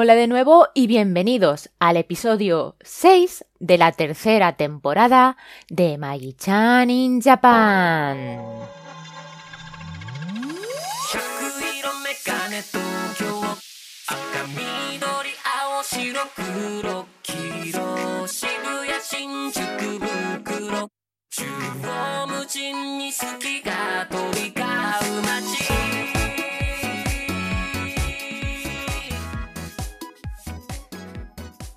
[0.00, 5.36] Hola de nuevo y bienvenidos al episodio 6 de la tercera temporada
[5.70, 8.38] de Magi-chan in Japan.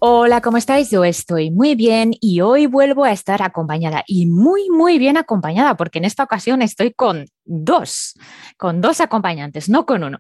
[0.04, 0.90] Hola, ¿cómo estáis?
[0.90, 5.78] Yo estoy muy bien y hoy vuelvo a estar acompañada y muy, muy bien acompañada
[5.78, 8.16] porque en esta ocasión estoy con dos,
[8.58, 10.18] con dos acompañantes, no con uno.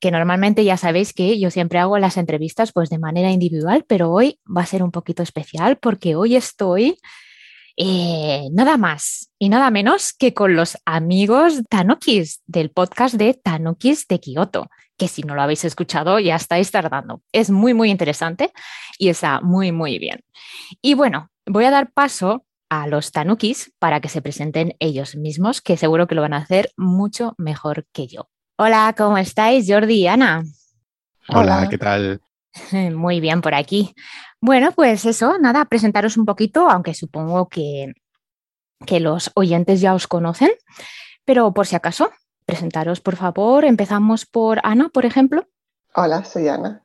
[0.00, 4.12] Que normalmente ya sabéis que yo siempre hago las entrevistas pues de manera individual, pero
[4.12, 6.98] hoy va a ser un poquito especial porque hoy estoy
[7.78, 14.06] eh, nada más y nada menos que con los amigos Tanukis del podcast de Tanukis
[14.08, 17.22] de Kioto, que si no lo habéis escuchado ya estáis tardando.
[17.32, 18.52] Es muy, muy interesante
[18.98, 20.20] y está muy, muy bien.
[20.82, 25.60] Y bueno, voy a dar paso a los Tanukis para que se presenten ellos mismos,
[25.60, 28.28] que seguro que lo van a hacer mucho mejor que yo.
[28.58, 30.42] Hola, ¿cómo estáis, Jordi y Ana?
[31.28, 32.20] Hola, ¿qué tal?
[32.94, 33.94] Muy bien por aquí.
[34.40, 37.92] Bueno, pues eso, nada, presentaros un poquito, aunque supongo que,
[38.86, 40.50] que los oyentes ya os conocen,
[41.24, 42.10] pero por si acaso,
[42.46, 43.64] presentaros por favor.
[43.64, 45.46] Empezamos por Ana, por ejemplo.
[45.94, 46.82] Hola, soy Ana.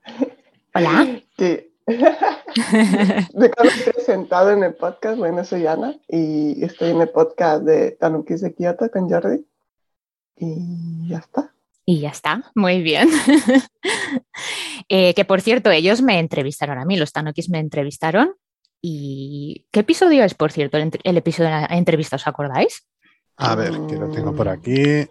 [0.74, 1.22] Hola.
[1.38, 3.52] Que de
[3.94, 8.54] presentado en el podcast, bueno, soy Ana y estoy en el podcast de Tanukis de
[8.54, 9.46] Kioto con Jordi.
[10.38, 11.54] Y ya está.
[11.86, 13.10] Y ya está, muy bien.
[14.90, 18.36] Eh, que por cierto, ellos me entrevistaron a mí, los Tanukis me entrevistaron.
[18.82, 22.18] ¿Y qué episodio es, por cierto, el, el episodio de la entrevista?
[22.18, 22.86] ¿Os acordáis?
[23.38, 25.08] A ver, que lo tengo por aquí.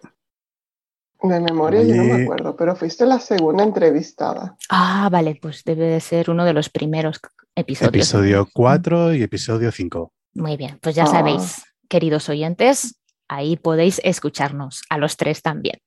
[1.23, 4.57] De memoria yo no me acuerdo, pero fuiste la segunda entrevistada.
[4.71, 7.21] Ah, vale, pues debe de ser uno de los primeros
[7.55, 7.95] episodios.
[7.95, 10.13] Episodio 4 y episodio 5.
[10.35, 11.07] Muy bien, pues ya Ah.
[11.09, 12.97] sabéis, queridos oyentes,
[13.29, 15.79] ahí podéis escucharnos a los tres también.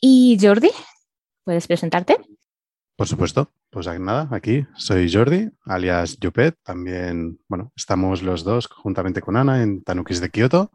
[0.00, 0.70] Y Jordi,
[1.44, 2.18] ¿puedes presentarte?
[2.96, 3.50] Por supuesto.
[3.70, 6.56] Pues nada, aquí soy Jordi, alias Jupet.
[6.62, 10.70] También, bueno, estamos los dos juntamente con Ana en Tanukis de Kioto.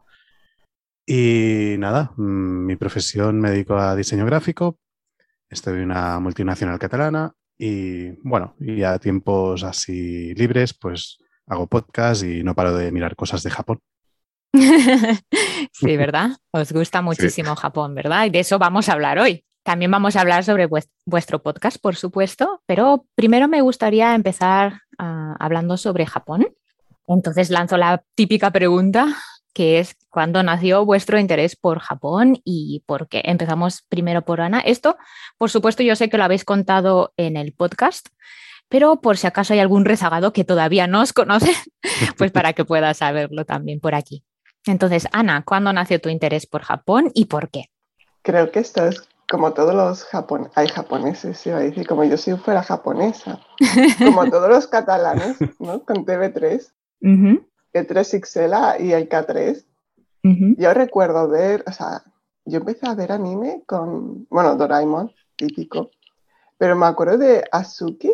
[1.12, 4.78] Y nada, mm, mi profesión me dedico a diseño gráfico.
[5.48, 12.22] Estoy en una multinacional catalana y bueno, y a tiempos así libres, pues hago podcast
[12.22, 13.80] y no paro de mirar cosas de Japón.
[15.72, 16.30] sí, ¿verdad?
[16.52, 18.26] Os gusta muchísimo Japón, ¿verdad?
[18.26, 19.44] Y de eso vamos a hablar hoy.
[19.64, 24.82] También vamos a hablar sobre vues- vuestro podcast, por supuesto, pero primero me gustaría empezar
[24.96, 26.46] ah, hablando sobre Japón.
[27.08, 29.16] Entonces lanzo la típica pregunta,
[29.52, 33.22] que es ¿cuándo nació vuestro interés por Japón y por qué?
[33.24, 34.60] Empezamos primero por Ana.
[34.60, 34.96] Esto,
[35.38, 38.08] por supuesto, yo sé que lo habéis contado en el podcast,
[38.68, 41.52] pero por si acaso hay algún rezagado que todavía no os conoce,
[42.18, 44.24] pues para que pueda saberlo también por aquí.
[44.66, 47.70] Entonces, Ana, ¿cuándo nació tu interés por Japón y por qué?
[48.22, 52.16] Creo que esto es como todos los japon hay japoneses, iba a decir, como yo
[52.16, 53.38] si fuera japonesa.
[54.04, 55.84] Como todos los catalanes, ¿no?
[55.84, 56.72] Con TV3,
[57.02, 59.64] Ujú, el 3XL y el K3.
[60.24, 60.54] ujú.
[60.58, 62.02] Yo recuerdo ver, o sea,
[62.44, 65.90] yo empecé a ver anime con, bueno, Doraemon, típico,
[66.58, 68.10] pero me acuerdo de Azuki,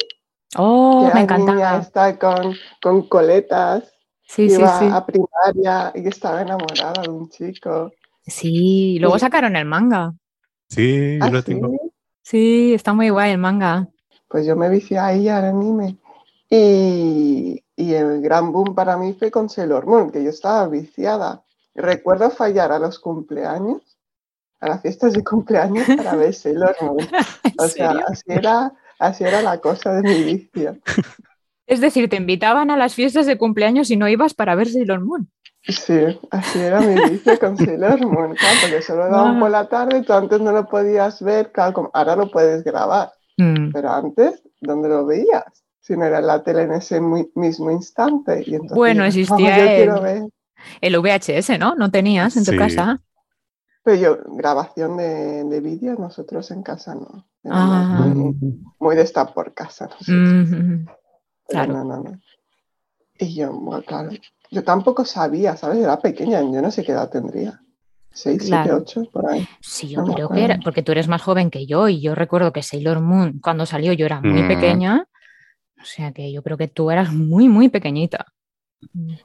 [0.57, 1.79] Oh, que me la niña encantaba.
[1.79, 3.93] está con, con coletas,
[4.29, 4.87] Sí, sí, iba sí.
[4.91, 7.93] a primaria y estaba enamorada de un chico.
[8.27, 9.21] Sí, luego Sí.
[9.21, 10.13] sacaron el manga.
[10.69, 11.53] Sí, yo ¿Ah, lo sí?
[11.53, 11.73] tengo.
[12.23, 13.89] Sí, está muy guay el manga.
[14.29, 15.97] Pues yo me vicié ahí al anime.
[16.51, 21.43] Y, y el gran boom para mí fue con Sailor Moon, que yo estaba viciada.
[21.75, 23.83] Recuerdo fallar a los cumpleaños,
[24.61, 27.01] a las fiestas de cumpleaños para ver Sailor Moon.
[27.01, 28.05] ¿En O sea, serio?
[28.09, 30.79] así era, así era la cosa de mi vicio.
[31.67, 35.01] Es decir, te invitaban a las fiestas de cumpleaños y no ibas para ver Sailor
[35.05, 35.29] Moon.
[35.69, 39.41] Sí, así era mi vicio con Sailor Moon, claro, porque solo daban Guau.
[39.41, 43.71] por la tarde, tú antes no lo podías ver, claro, ahora lo puedes grabar, Mm,
[43.73, 45.45] pero antes, ¿dónde lo veías?
[45.87, 48.43] Si no era la tele en ese muy- mismo instante.
[48.45, 50.23] Y entonces Bueno, existía "Oh, yo el- quiero ver".
[50.81, 51.77] El VHS, ¿no?
[51.77, 52.57] ¿No tenías en tu Sí.
[52.59, 53.01] casa?
[53.85, 57.25] Pero yo, grabación de, de vídeo, nosotros en casa no.
[57.49, 58.05] Ah.
[58.13, 58.35] muy,
[58.81, 59.89] muy de estar por casa.
[60.09, 60.97] Mm, Pero
[61.49, 61.73] claro.
[61.75, 62.21] no, no, no.
[63.21, 64.11] Y yo, bueno, claro,
[64.51, 65.79] yo tampoco sabía, ¿sabes?
[65.79, 67.61] Era pequeña, yo no sé qué edad tendría.
[68.11, 69.47] Seis, siete, ocho, por ahí.
[69.61, 72.53] Sí, yo creo que era, porque tú eres más joven que yo y yo recuerdo
[72.53, 74.49] que Sailor Moon cuando salió yo era muy Mm.
[74.49, 75.07] pequeña,
[75.87, 78.27] sea que yo creo que tú eras muy, muy pequeñita.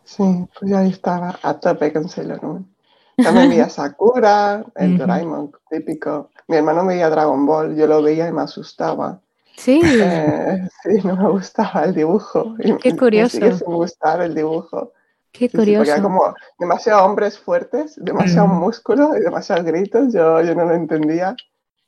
[0.04, 0.24] Sí,
[0.58, 2.76] pues yo ahí estaba a tope con Sailor Moon.
[3.18, 4.98] También veía Sakura, el.
[4.98, 6.30] Doraemon típico.
[6.48, 9.20] Mi hermano veía Dragon Ball, yo lo veía y me asustaba.
[9.58, 12.56] Sí, Eh, sí, no me gustaba el dibujo.
[12.82, 13.40] Qué curioso.
[13.40, 14.94] Me sin gustar el dibujo.
[15.32, 15.92] qué Sí, sí, porque curioso.
[15.92, 18.60] era como demasiado hombres fuertes, demasiado Mm.
[18.60, 20.14] músculo y demasiados gritos.
[20.14, 21.36] Yo, yo no lo entendía.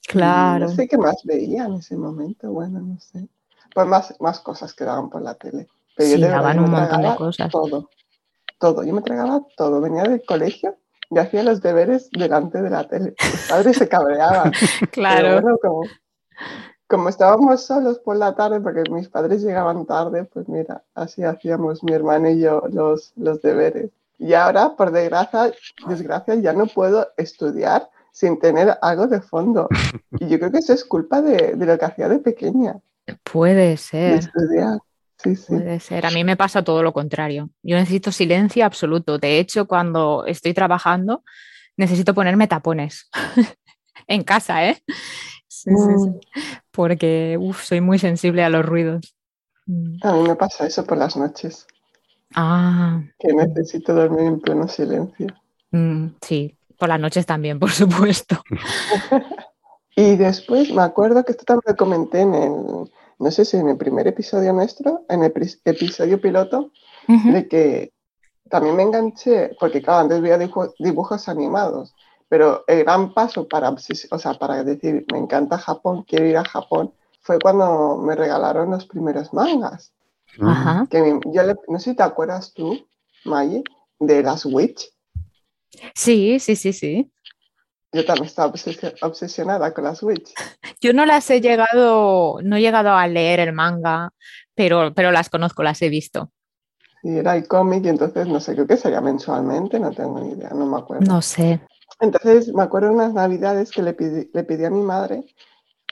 [0.08, 0.68] Claro.
[0.68, 2.52] No sé qué más veía en ese momento.
[2.52, 3.28] Bueno, no sé.
[3.74, 5.68] Pues más, más cosas que daban por la tele.
[5.96, 7.52] Pero yo Sí, verdad, daban yo un montón de cosas.
[7.52, 7.90] Todo.
[8.60, 8.84] Todo.
[8.84, 9.82] Yo me tragaba todo.
[9.82, 10.78] Venía del colegio
[11.10, 13.16] y hacía los deberes delante de la tele.
[13.24, 14.52] Mis padres se cabreaban.
[14.92, 15.42] Claro.
[15.42, 15.82] bueno, como,
[16.88, 21.84] como estábamos solos por la tarde, porque mis padres llegaban tarde, pues mira, así hacíamos
[21.84, 23.92] mi hermano y yo los, los deberes.
[24.20, 25.52] Y ahora, por desgracia,
[25.88, 29.68] desgracia, ya no puedo estudiar sin tener algo de fondo.
[30.20, 32.80] Y yo creo que eso es culpa de, de lo que hacía de pequeña,
[33.24, 34.14] Puede de ser.
[34.20, 34.80] estudiar.
[35.18, 35.46] Sí, sí.
[35.48, 36.06] Puede ser.
[36.06, 37.50] A mí me pasa todo lo contrario.
[37.62, 39.18] Yo necesito silencio absoluto.
[39.20, 41.24] De hecho, cuando estoy trabajando,
[41.78, 43.10] necesito ponerme tapones.
[44.08, 44.84] en casa, ¿eh?
[45.48, 46.10] Sí, sí, sí.
[46.10, 46.20] Mm.
[46.72, 49.16] Porque uf, soy muy sensible a los ruidos.
[49.66, 49.96] Mm.
[50.06, 51.66] A mí me pasa eso por las noches,
[52.36, 55.28] Ah, que necesito dormir en pleno silencio.
[55.72, 56.58] mm, sí.
[56.80, 58.44] Por las noches también, por supuesto.
[59.96, 62.52] Y después me acuerdo que esto también lo comenté en el,
[63.20, 65.34] no sé si en el primer episodio nuestro, en el
[65.66, 66.72] episodio piloto,
[67.08, 67.94] de que
[68.50, 71.94] también me enganché, porque claro, antes veía dibujo- dibujos animados,
[72.30, 76.44] pero el gran paso para, o sea, para decir, me encanta Japón, quiero ir a
[76.46, 79.94] Japón, fue cuando me regalaron los primeros mangas.
[80.38, 80.48] Mm.
[80.48, 80.88] Ajá.
[80.90, 82.80] Que mi- yo le- no sé si te acuerdas tú,
[83.26, 83.64] Maye,
[84.00, 84.92] de las Witch.
[85.96, 87.12] Sí, sí, sí, sí.
[87.94, 90.34] Yo también estaba obsesio- obsesionada con las Witch.
[90.82, 94.10] Yo no las he llegado, no he llegado a leer el manga,
[94.56, 96.32] pero, pero las conozco, las he visto.
[97.04, 100.32] Y era el cómic y entonces, no sé, creo que sería mensualmente, no tengo ni
[100.34, 101.06] idea, no me acuerdo.
[101.06, 101.62] No sé.
[102.00, 105.24] Entonces, me acuerdo unas navidades que le pedí, le pedí a mi madre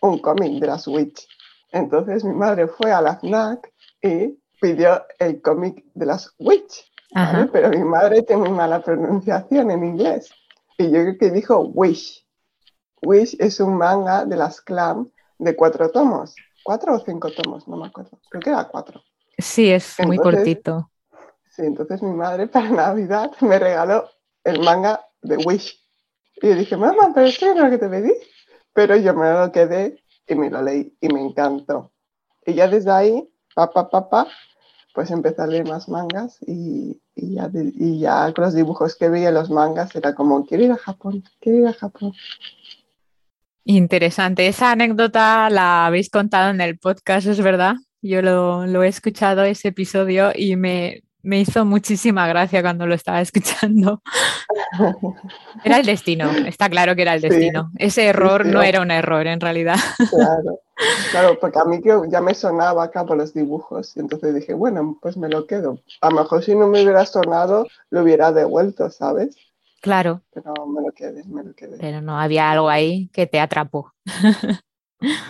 [0.01, 1.27] un cómic de la Switch.
[1.71, 3.71] Entonces, mi madre fue a la FNAC
[4.01, 6.89] y pidió el cómic de las Witch.
[7.13, 7.49] ¿vale?
[7.51, 10.31] Pero mi madre tiene muy mala pronunciación en inglés.
[10.81, 12.25] Y yo creo que dijo Wish.
[13.03, 16.35] Wish es un manga de las Clam de cuatro tomos.
[16.63, 17.67] ¿Cuatro o cinco tomos?
[17.67, 18.19] No me acuerdo.
[18.29, 19.01] Creo que era cuatro.
[19.37, 20.89] Sí, es muy cortito.
[21.51, 24.09] Sí, entonces mi madre para Navidad me regaló
[24.43, 25.79] el manga de Wish.
[26.41, 28.13] Y yo dije, mamá, pero esto no es lo que te pedí.
[28.73, 31.91] Pero yo me lo quedé y me lo leí y me encantó.
[32.43, 34.27] Y ya desde ahí, papá, papá,
[34.95, 39.09] pues empecé a leer más mangas y, y ya, y ya con los dibujos que
[39.09, 42.13] veía los mangas era como, quiero ir a Japón, quiero ir a Japón.
[43.63, 44.47] Interesante.
[44.47, 47.75] Esa anécdota la habéis contado en el podcast, ¿es verdad?
[48.01, 52.95] Yo lo, lo he escuchado ese episodio y me, me hizo muchísima gracia cuando lo
[52.95, 54.01] estaba escuchando.
[55.63, 57.29] Era el destino, está claro que era el Sí.
[57.29, 57.71] destino.
[57.77, 59.75] Ese error sí, no era un error en realidad.
[60.09, 60.59] Claro,
[61.11, 63.95] claro, porque a mí que ya me sonaba acá por los dibujos.
[63.95, 65.79] Y entonces dije, bueno, pues me lo quedo.
[66.01, 69.35] A lo mejor si no me hubiera sonado, lo hubiera devuelto, ¿sabes?
[69.81, 71.77] Claro, Pero me lo quedé, me lo quedé.
[71.79, 73.91] pero no había algo ahí que te atrapó.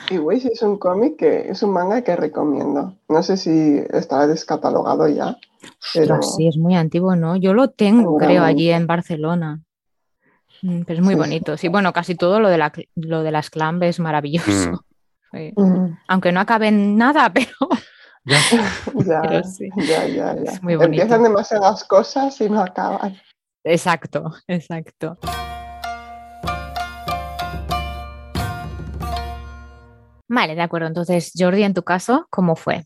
[0.10, 2.94] Y Wish es un cómic que es un manga que recomiendo.
[3.08, 5.38] No sé si está descatalogado ya,
[5.94, 7.38] pero Ostras, sí, es muy antiguo, ¿no?
[7.38, 9.62] Yo lo tengo, creo, allí en Barcelona.
[10.62, 11.56] Mm, Pero es muy Sí, bonito.
[11.58, 14.84] Sí, bueno, casi todo lo de, la, lo de las clambes es maravilloso.
[15.34, 17.50] Mm, Aunque no acabe en nada, pero
[18.26, 18.38] Ya.
[19.06, 19.70] ya, Pero sí.
[19.78, 20.52] ya, ya, ya.
[20.52, 21.02] Es muy bonito.
[21.02, 23.16] Empiezan demasiadas cosas y no acaban.
[23.64, 25.18] exacto, exacto.
[30.28, 30.88] Vale, de acuerdo.
[30.88, 32.86] Entonces, Jordi, en tu caso, ¿cómo fue?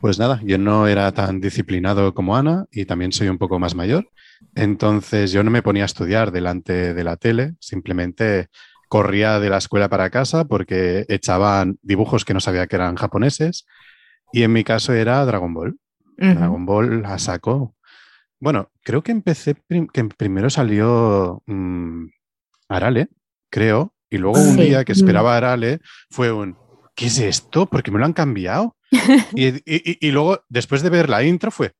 [0.00, 3.74] Pues nada, yo no era tan disciplinado como Ana y también soy un poco más
[3.74, 4.08] mayor.
[4.54, 8.48] Entonces yo no me ponía a estudiar delante de la tele, simplemente
[8.88, 13.66] corría de la escuela para casa porque echaban dibujos que no sabía que eran japoneses
[14.32, 15.78] y en mi caso era Dragon Ball.
[16.16, 17.74] Dragon Ball la sacó.
[18.40, 22.06] Bueno, creo que empecé, prim- que primero salió mm,
[22.68, 23.08] Arale,
[23.50, 24.62] creo, y luego un Sí.
[24.62, 25.80] día que esperaba Arale
[26.10, 26.56] fue un,
[26.94, 27.66] ¿qué es esto?
[27.66, 28.76] Porque me lo han cambiado.
[29.34, 31.72] y, y- luego, después de ver la intro, fue,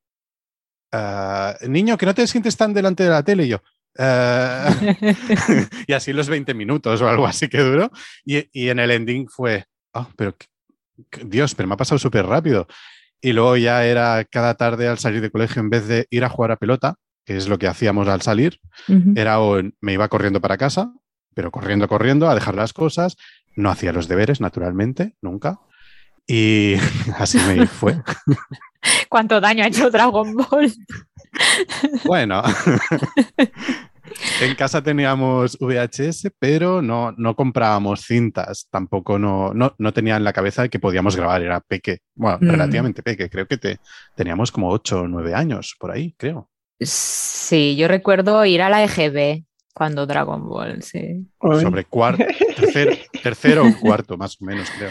[0.92, 3.58] "Ah, niño, que no te sientes tan delante de la tele, y yo.
[3.98, 4.70] "Ah".
[5.86, 7.90] y así los 20 minutos o algo así que duró.
[8.24, 10.34] Y, y en el ending fue, "Ah, pero
[11.24, 12.66] Dios, pero me ha pasado súper rápido.
[13.20, 16.28] Y luego ya era cada tarde al salir de colegio, en vez de ir a
[16.28, 18.60] jugar a pelota, que es lo que hacíamos al salir,
[19.14, 19.38] era
[19.80, 20.92] me iba corriendo para casa,
[21.34, 23.16] pero corriendo, corriendo, a dejar las cosas.
[23.56, 25.58] No hacía los deberes, naturalmente, nunca.
[26.28, 26.74] Y
[27.18, 28.00] así me fue.
[29.08, 30.72] ¿Cuánto daño ha hecho Dragon Ball?
[32.04, 32.42] Bueno,
[34.40, 38.66] En casa teníamos VHS, pero no, no comprábamos cintas.
[38.70, 41.42] Tampoco no, no, no tenía en la cabeza que podíamos grabar.
[41.42, 42.48] Era peque, bueno, Mm.
[42.50, 43.28] relativamente peque.
[43.28, 43.78] Creo que te,
[44.16, 46.48] teníamos como 8 o 9 años por ahí, creo.
[46.80, 49.44] Sí, yo recuerdo ir a la EGB
[49.74, 51.26] cuando Dragon Ball, sí.
[51.40, 52.24] Sobre cuarto,
[52.56, 52.92] tercero,
[53.22, 54.90] tercero o cuarto, más o menos, creo.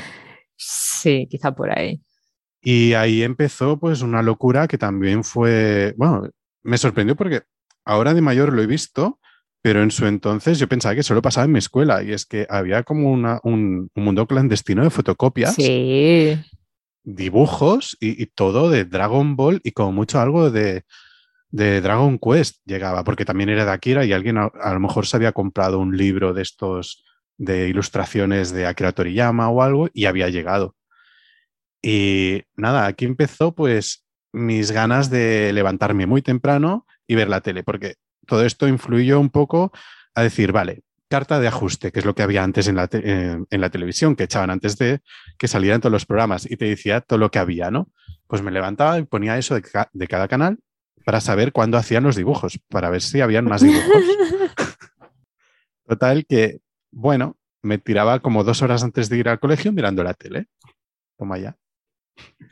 [0.98, 2.02] Sí, quizá por ahí.
[2.62, 6.30] Y ahí empezó pues una locura que también fue, bueno,
[6.64, 7.44] me sorprendió porque
[7.86, 9.20] ahora de mayor lo he visto,
[9.62, 12.46] pero en su entonces yo pensaba que solo pasaba en mi escuela y es que
[12.50, 16.36] había como una- un, un mundo clandestino de fotocopias, Sí,
[17.04, 20.84] dibujos y, y todo de Dragon Ball y como mucho algo de,
[21.52, 25.06] de Dragon Quest llegaba, porque también era de Akira y alguien a, a lo mejor
[25.06, 27.04] se había comprado un libro de estos
[27.38, 30.76] de ilustraciones de Akira Toriyama o algo y había llegado.
[31.90, 34.04] Y nada, aquí empezó pues
[34.34, 39.30] mis ganas de levantarme muy temprano y ver la tele, porque todo esto influyó un
[39.30, 39.72] poco
[40.14, 43.48] a decir, vale, carta de ajuste, que es lo que había antes en la, en-
[43.50, 45.00] en la televisión, que echaban antes de
[45.40, 47.90] que salieran todos los programas y te decía todo lo que había, ¿no?
[48.28, 50.60] Pues me levantaba y ponía eso de, ca- de cada canal
[51.06, 54.04] para saber cuándo hacían los dibujos, para ver si habían más dibujos.
[55.88, 56.60] Total que,
[56.92, 60.48] bueno, me tiraba como dos horas antes de ir al colegio mirando la tele.
[61.18, 61.56] Toma ya.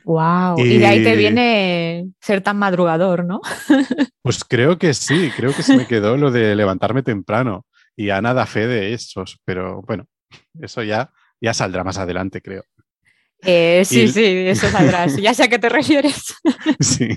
[0.04, 0.58] Wow.
[0.58, 3.40] Y de ahí te viene ser tan madrugador, ¿no?
[4.22, 7.64] Pues creo que sí, creo que se me quedó lo de levantarme temprano.
[7.94, 10.06] Y Ana da fe de esos, pero bueno,
[10.60, 12.64] eso ya, ya saldrá más adelante, creo.
[13.42, 15.06] Eh, sí, Y- sí, eso saldrá.
[15.06, 16.34] Ya sé a qué te refieres.
[16.80, 17.08] Sí.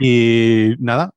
[0.00, 1.10] Y nada,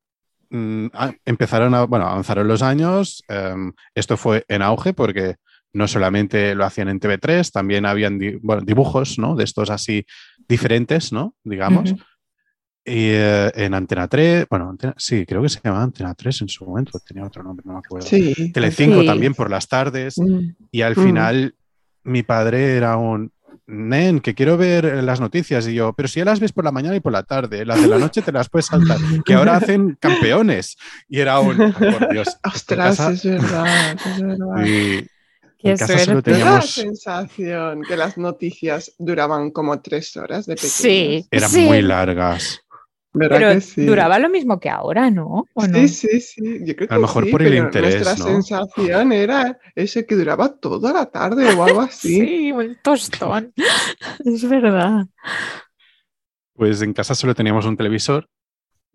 [0.49, 0.87] mm,
[1.25, 3.23] empezaron a, bueno, avanzaron los años.
[3.27, 5.35] em, esto fue en auge porque
[5.73, 9.35] no solamente lo hacían en TV3, también habían di- bueno, dibujos, ¿no?
[9.35, 10.05] De estos así
[10.47, 11.35] diferentes, ¿no?
[11.43, 11.91] Digamos.
[12.83, 16.49] Y eh, en Antena 3, bueno, Antena- sí, creo que se llamaba Antena 3 en
[16.49, 18.07] su momento, tenía otro nombre, no me acuerdo.
[18.07, 18.51] Sí.
[18.51, 19.05] Telecinco Sí.
[19.05, 20.17] también por las tardes.
[20.17, 20.55] Mm.
[20.71, 21.03] Y al Mm.
[21.03, 21.55] final
[22.03, 23.31] mi padre era un,
[23.67, 25.67] nen, que quiero ver las noticias.
[25.67, 27.79] Y yo, pero si ya las ves por la mañana y por la tarde, las
[27.81, 30.75] de la noche te las puedes saltar, que ahora hacen campeones.
[31.07, 32.35] Y era un, oh, por Dios.
[32.43, 34.65] Ostras, casa- es verdad, es verdad.
[34.65, 35.07] y
[35.61, 40.45] Qué en casa solo da la teníamos, sensación que las noticias duraban como tres horas
[40.45, 40.73] de pequeños.
[40.73, 41.61] Sí, eran sí.
[41.61, 42.61] muy largas.
[43.13, 43.85] ¿Verdad Pero que sí?
[43.85, 45.45] duraba lo mismo que ahora, ¿no?
[45.53, 45.79] ¿O no?
[45.79, 46.59] Sí, sí, sí.
[46.65, 48.41] Yo creo A lo mejor sí, por el interés, Nuestra ¿no?
[48.41, 52.25] sensación era ese que duraba toda la tarde o algo así.
[52.25, 53.53] Sí, un tostón.
[54.23, 55.05] es verdad.
[56.55, 58.29] Pues en casa solo teníamos un televisor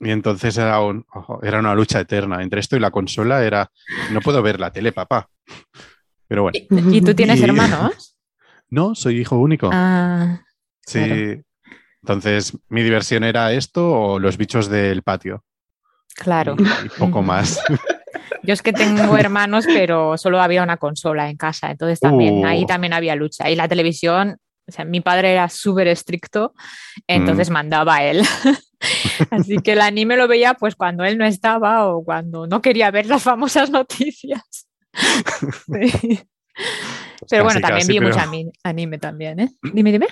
[0.00, 2.42] y entonces era, un, ojo, era una lucha eterna.
[2.42, 3.70] Entre esto y la consola era,
[4.12, 5.28] no puedo ver la tele, papá.
[6.28, 6.58] Pero bueno,
[6.92, 8.16] ¿Y tú tienes Y- hermanos?
[8.70, 9.70] no, soy hijo único.
[9.72, 10.40] Ah,
[10.86, 11.00] Sí.
[11.04, 11.42] claro.
[12.02, 15.44] Entonces, mi diversión era esto o los bichos del patio.
[16.14, 16.54] claro.
[16.58, 17.60] Y, y poco más.
[18.44, 22.62] Yo es que tengo hermanos, pero solo había una consola en casa, entonces también ahí
[22.62, 22.66] Uh.
[22.66, 23.50] también había lucha.
[23.50, 24.36] Y la televisión,
[24.68, 26.54] o sea, mi padre era súper estricto,
[27.08, 28.22] entonces mandaba él.
[29.30, 32.90] Así que el anime lo veía pues cuando él no estaba o cuando no quería
[32.92, 34.65] ver las famosas noticias.
[35.66, 36.20] Sí.
[37.30, 39.50] Pero bueno, también casi, vi pero- mucho anime también, ¿eh?
[39.72, 40.06] Dime, dime.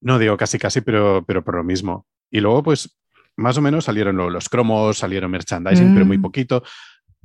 [0.00, 2.06] No digo casi, casi, pero, pero por lo mismo.
[2.30, 2.96] Y luego, pues,
[3.36, 6.22] más o menos salieron los cromos, salieron merchandising, pero muy Mm.
[6.22, 6.62] poquito.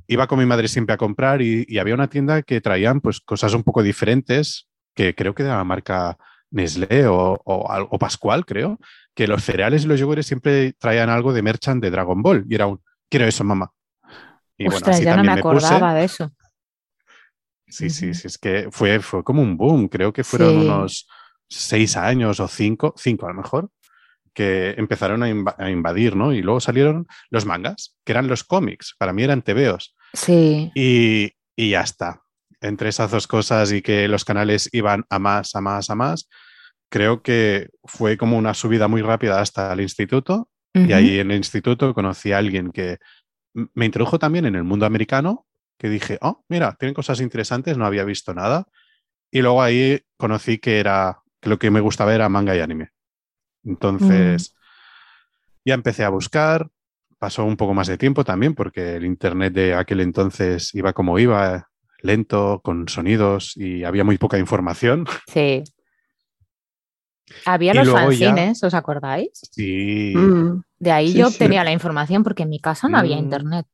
[0.06, 3.20] Iba con mi madre siempre a comprar y, y había una tienda que traían pues
[3.20, 6.16] cosas un poco diferentes, que creo que de la marca
[6.50, 8.78] Nestlé o, o, al- o Pascual, creo,
[9.14, 12.44] que los cereales y los yogures siempre traían algo de merchant de Dragon Ball.
[12.48, 13.70] Y era un, quiero eso, mamá.
[14.58, 15.66] Y bueno, Ostras, así ya no me puse.
[15.66, 16.30] acordaba de eso.
[17.66, 20.56] Sí, sí, sí, es que fue, fue como un boom, creo que fueron Sí.
[20.68, 21.08] unos
[21.48, 23.70] seis años o cinco, cinco a lo mejor,
[24.32, 26.32] que empezaron a, a invadir, ¿no?
[26.32, 30.70] Y luego salieron los mangas, que eran los cómics, para mí eran tebeos, Sí.
[30.74, 32.20] y, y ya está.
[32.60, 36.28] Entre esas dos cosas y que los canales iban a más, a más, a más,
[36.90, 41.36] creo que fue como una subida muy rápida hasta el instituto, y ahí en el
[41.36, 42.98] instituto conocí a alguien que
[43.74, 45.46] me introdujo también en el mundo americano,
[45.78, 48.66] que dije, oh, mira, tienen cosas interesantes, no había visto nada.
[49.30, 52.90] Y luego ahí conocí que era, que lo que me gustaba era manga y anime.
[53.64, 54.54] Entonces,
[55.64, 56.68] ya empecé a buscar,
[57.18, 61.18] pasó un poco más de tiempo también, porque el internet de aquel entonces iba como
[61.18, 61.68] iba,
[62.02, 65.06] lento, con sonidos y había muy poca información.
[65.26, 65.64] Sí.
[67.46, 69.30] Había Y los ya- fanzines, ¿os acordáis?
[69.50, 70.62] Sí, Mm.
[70.78, 71.34] De ahí Sí, yo sí.
[71.34, 73.20] obtenía la información porque en mi casa no había Mm.
[73.20, 73.66] internet.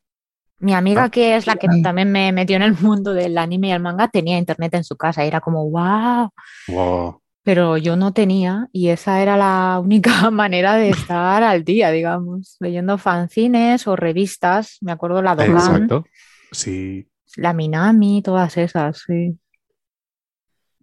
[0.61, 1.11] Mi amiga, Ah.
[1.11, 1.83] que es la que Ay.
[1.83, 4.97] también me metió en el mundo del anime y el manga, tenía internet en su
[4.97, 6.31] casa y era como, wow,
[6.69, 7.21] wow.
[7.43, 12.57] pero yo no tenía y esa era la única manera de estar al día, digamos,
[12.61, 14.77] leyendo fanzines o revistas.
[14.83, 16.05] Me acuerdo la Dogan, Exacto.
[16.53, 19.39] Sí, La Minami, todas esas, sí.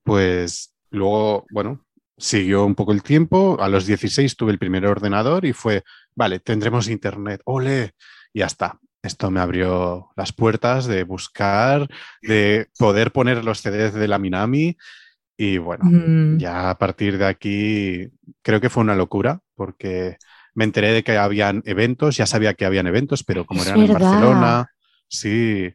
[0.04, 1.86] pues luego, bueno,
[2.18, 3.58] siguió un poco el tiempo.
[3.60, 5.84] A los 16 tuve el primer ordenador y fue,
[6.16, 7.92] vale, tendremos internet, ole,
[8.34, 8.80] y ya está.
[9.08, 11.88] Esto me abrió las puertas de buscar,
[12.22, 14.78] de poder poner los CDs de la Minami.
[15.38, 18.08] Y bueno, Mm, ya a partir de aquí
[18.44, 20.18] creo que fue una locura porque
[20.56, 23.82] me enteré de que habían eventos, ya sabía que habían eventos, pero como Es eran
[23.82, 23.94] en.
[23.94, 24.68] Barcelona,
[25.08, 25.74] sí,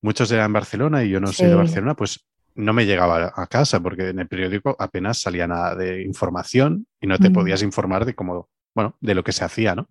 [0.00, 1.58] muchos eran en Barcelona y yo no soy de Sí.
[1.58, 6.02] Barcelona, pues no me llegaba a casa porque en el periódico apenas salía nada de
[6.02, 7.32] información y no te Mm.
[7.32, 9.88] podías informar de cómo, bueno, de lo que se hacía, ¿no?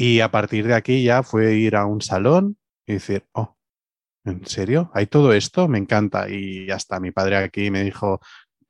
[0.00, 3.58] Y a partir de aquí ya fue ir a un salón y decir, oh,
[4.24, 4.90] ¿en serio?
[4.94, 5.68] ¿Hay todo esto?
[5.68, 6.30] Me encanta.
[6.30, 8.18] Y hasta mi padre aquí me dijo,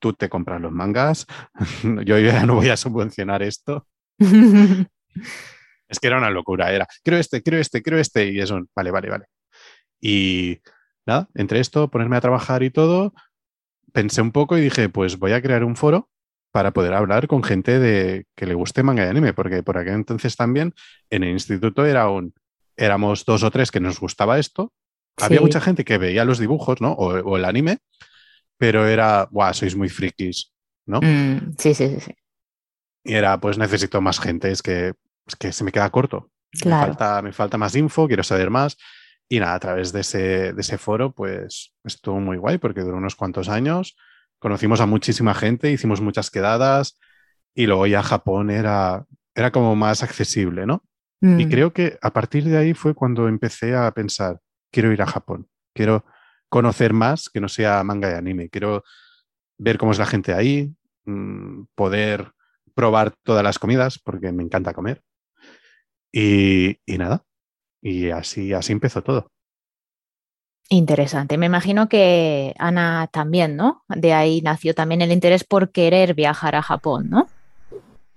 [0.00, 1.28] tú te compras los mangas,
[2.04, 3.87] yo ya no voy a subvencionar esto.
[5.88, 8.92] Es que era una locura, era, quiero este, quiero este, quiero este, y eso, vale,
[8.92, 9.25] vale, vale.
[10.00, 10.60] Y
[11.04, 13.12] nada, entre esto, ponerme a trabajar y todo,
[13.92, 16.08] pensé un poco y dije, pues voy a crear un foro
[16.52, 19.95] para poder hablar con gente de que le guste manga y anime, porque por aquel
[19.95, 20.75] entonces también
[21.11, 22.35] en el instituto era un,
[22.76, 24.73] éramos dos o tres que nos gustaba esto.
[25.16, 26.92] Había mucha gente que veía los dibujos, ¿no?
[26.92, 27.78] O, o el anime,
[28.57, 30.52] pero era, guau, sois muy frikis,
[30.87, 31.00] ¿no?
[31.00, 32.14] Mm, sí, sí, sí, sí.
[33.04, 34.95] Y era, pues necesito más gente, es que,
[35.26, 36.30] es que se me queda corto.
[36.64, 38.76] Me falta, me falta más info, quiero saber más.
[39.28, 42.97] Y nada, a través de ese, de ese foro, pues estuvo muy guay porque duró
[42.97, 43.97] unos cuantos años.
[44.40, 46.99] Conocimos a muchísima gente, hicimos muchas quedadas
[47.54, 50.85] y luego ya Japón era, era como más accesible, ¿no?
[51.37, 54.40] Y Mm, creo que a partir de ahí fue cuando empecé a pensar,
[54.73, 56.04] quiero ir a Japón, quiero
[56.50, 58.85] conocer más que no sea manga y anime, quiero
[59.59, 60.75] ver cómo es la gente ahí,
[61.06, 62.32] mm, poder
[62.75, 65.02] probar todas las comidas, porque me encanta comer.
[66.12, 67.25] Y, y nada,
[67.82, 69.32] y así, así empezó todo.
[70.73, 71.37] Interesante.
[71.37, 73.83] Me imagino que Ana también, ¿no?
[73.89, 77.29] De ahí nació también el interés por querer viajar a Japón, ¿no?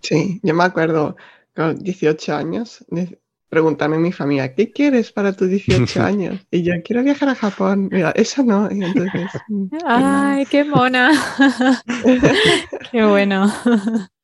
[0.02, 1.16] Sí, yo me acuerdo
[1.56, 6.46] con 18 años de preguntarme a mi familia, ¿qué quieres para tus 18 años?
[6.52, 7.90] Y yo quiero viajar a Japón.
[7.92, 8.70] Mira, eso no.
[8.72, 9.68] Y entonces, mm.
[9.88, 11.12] Ay, qué mona.
[12.92, 13.52] qué bueno.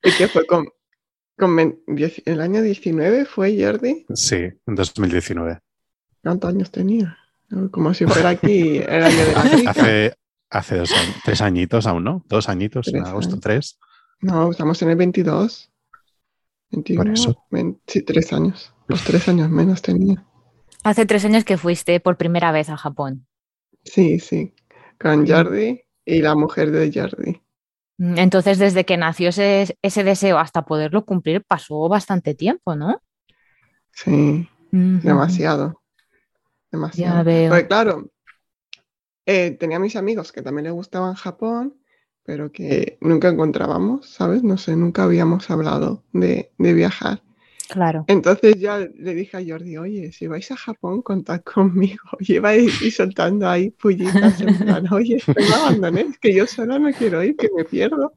[0.03, 0.67] ¿Y qué fue con,
[1.35, 1.59] con
[2.25, 4.05] el año 19 fue Jordi?
[4.13, 5.59] Sí, en 2019.
[6.21, 7.17] ¿Cuántos años tenía?
[7.71, 9.71] Como si fuera aquí el año de la rica.
[9.71, 10.13] Hace,
[10.49, 12.23] hace dos años, tres añitos aún, ¿no?
[12.27, 13.41] Dos añitos, en agosto, años.
[13.41, 13.79] tres.
[14.21, 15.71] No, estamos en el 22.
[16.71, 17.45] 21, eso.
[17.49, 18.73] 20 sí, tres años.
[18.87, 20.23] Pues tres años menos tenía.
[20.83, 23.27] Hace tres años que fuiste por primera vez a Japón.
[23.83, 24.53] Sí, sí.
[24.99, 27.41] Con Jordi y la mujer de Jordi.
[27.97, 33.01] Mm, Entonces, desde que nació ese, ese deseo hasta poderlo cumplir, pasó bastante tiempo, ¿no?
[33.91, 35.81] Sí, demasiado.
[36.71, 37.17] Demasiado.
[37.17, 37.49] Ya veo.
[37.49, 38.11] Porque claro,
[39.25, 41.75] eh, tenía mis amigos que también les gustaban Japón,
[42.23, 44.43] pero que nunca encontrábamos, ¿sabes?
[44.43, 47.21] No sé, nunca habíamos hablado de, de viajar.
[47.69, 48.03] Claro.
[48.07, 52.01] Entonces ya le dije a Jordi, oye, si vais a Japón, contad conmigo.
[52.19, 56.47] Y iba ahí y soltando ahí pullitas en plan, oye, no me abandonéis, que yo
[56.47, 58.13] sola no quiero ir, que me pierdo.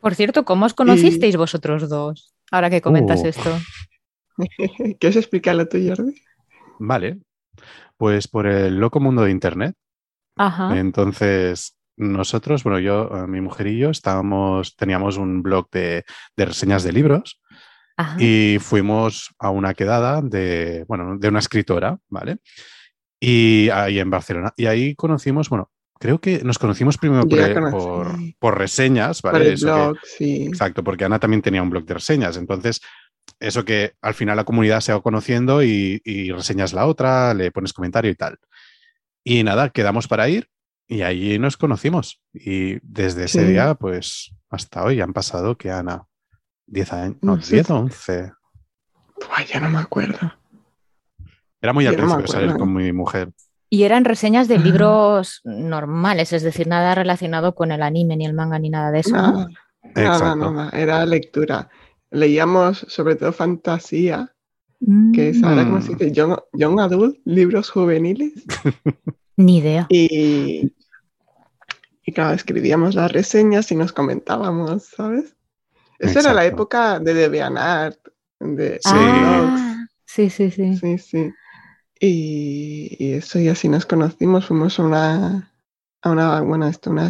[0.00, 2.32] Por cierto, ¿cómo os conocisteis vosotros dos?
[2.50, 3.26] Ahora que comentas Uh.
[3.28, 3.50] esto.
[4.98, 6.14] ¿Quieres explicarlo tú, Jordi?
[6.78, 7.18] Vale,
[7.96, 9.74] pues por el loco mundo de Internet.
[10.36, 10.76] Ajá.
[10.78, 16.04] Entonces, nosotros, bueno, yo, eh, mi mujer y yo estábamos, teníamos un blog de,
[16.36, 17.40] de reseñas de libros
[17.96, 18.16] Ajá.
[18.18, 22.38] y fuimos a una quedada de, bueno, de una escritora, ¿vale?
[23.20, 24.52] Y ahí en Barcelona.
[24.56, 29.38] Y ahí conocimos, bueno, creo que nos conocimos primero por, por, por reseñas, ¿vale?
[29.38, 30.46] Por el Eso que- blog, sí.
[30.46, 32.36] Exacto, porque Ana también tenía un blog de reseñas.
[32.36, 32.80] Entonces,
[33.40, 37.50] eso que al final la comunidad se va conociendo y, y reseñas la otra, le
[37.50, 38.38] pones comentario y tal.
[39.24, 40.48] Y nada, quedamos para ir
[40.88, 42.20] y ahí nos conocimos.
[42.32, 43.50] Y desde ese Sí.
[43.52, 46.04] día, pues hasta hoy han pasado que Ana,
[46.66, 48.32] 10 años, no, No sé 10 si- o 11.
[49.16, 50.18] Buah, ya no me acuerdo.
[51.60, 53.30] Era muy al no principio salir con mi mujer.
[53.70, 58.34] Y eran reseñas de libros normales, es decir, nada relacionado con el anime, ni el
[58.34, 59.16] manga, ni nada de eso.
[59.16, 59.48] ¿no?
[59.94, 60.70] Nada, nada.
[60.74, 61.70] Era lectura.
[62.12, 64.28] Leíamos sobre todo fantasía,
[64.84, 65.82] Mm, que es ahora como Mm.
[65.82, 68.32] se dice, young, young adult, libros juveniles.
[69.36, 69.86] Ni idea.
[69.88, 70.74] Y,
[72.04, 75.36] y claro, escribíamos las reseñas y nos comentábamos, ¿sabes?
[76.00, 77.98] Esa era la época de DeviantArt,
[78.40, 78.90] de Sí.
[79.20, 79.60] blogs.
[79.60, 80.76] Ah, sí, sí, sí.
[80.76, 81.30] Sí, sí.
[82.00, 84.46] Y, y eso, y así nos conocimos.
[84.46, 85.52] Fuimos a una,
[86.02, 87.08] a una, bueno, esto, una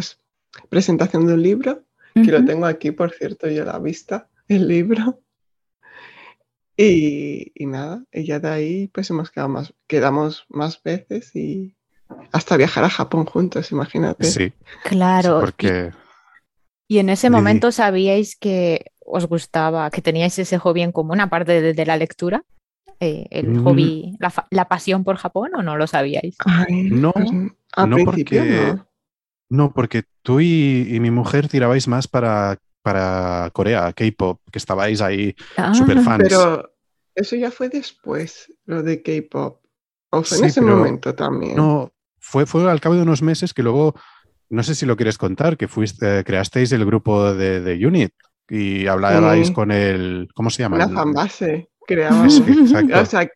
[0.69, 5.19] presentación de un libro, que lo tengo aquí, por cierto, yo la vista, el libro.
[6.75, 11.75] Y, y nada, y ya de ahí pues hemos quedado más, quedamos más veces y
[12.31, 14.25] hasta viajar a Japón juntos, imagínate.
[14.25, 14.53] Sí,
[14.83, 15.37] Claro.
[15.37, 15.91] y- porque
[16.87, 21.61] Y en ese momento sabíais que os gustaba, que teníais ese hobby en común, aparte
[21.61, 22.43] de, de la lectura,
[22.99, 23.63] Eh, el Mm.
[23.65, 26.35] hobby, la, fa- la pasión por Japón, ¿o no lo sabíais?
[26.45, 28.87] Ay, No, pues, no principio porque- no.
[29.49, 35.01] no, porque tú y, y mi mujer tirabais más para, para Corea, K-pop, que estabais
[35.01, 36.23] ahí Ah, super fans.
[36.23, 36.71] Pero
[37.15, 39.61] eso ya fue después, lo de K-pop.
[40.11, 41.55] O fue Sí, en ese momento también.
[41.55, 43.95] No, fue, fue al cabo de unos meses que luego,
[44.49, 48.13] no sé si lo quieres contar, que fuiste, eh, creasteis el grupo de, de Unit
[48.49, 49.53] y hablabais Sí.
[49.53, 50.75] con el, ¿cómo se llama?
[50.75, 52.35] Una El- fanbase, creamos.
[52.35, 52.99] Sí, exacto.
[53.01, 53.31] O sea,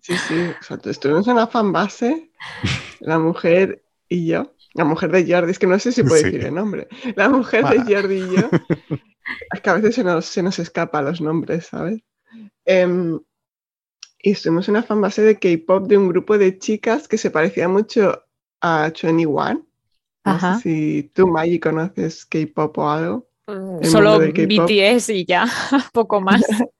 [0.00, 2.30] sí, sí, o sea, estuvimos en una fanbase,
[3.00, 6.24] la mujer y yo, la mujer de Jordi, es que no sé si puede Sí.
[6.30, 7.94] decir el nombre, la mujer de.
[7.94, 8.48] Jordi y yo,
[9.52, 12.00] es que a veces se nos, se nos escapan los nombres, ¿sabes?
[12.64, 13.20] Em,
[14.22, 17.68] y estuvimos en una fanbase de K-pop de un grupo de chicas que se parecía
[17.68, 18.22] mucho
[18.60, 19.66] a 21.
[20.24, 20.54] No Ajá.
[20.56, 23.28] sé si tú, Maggie, conoces K-pop o algo.
[23.48, 24.20] el Solo.
[24.20, 25.46] BTS y ya,
[25.92, 26.40] poco más.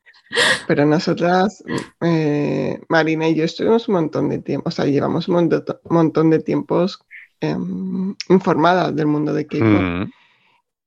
[0.67, 1.63] Pero nosotras,
[2.01, 6.31] eh, Marina y yo estuvimos un montón de tiempo, o sea, llevamos un montón, montón
[6.31, 7.05] de tiempos
[7.43, 9.67] em, informadas del mundo de K-pop.
[9.83, 10.11] Mm,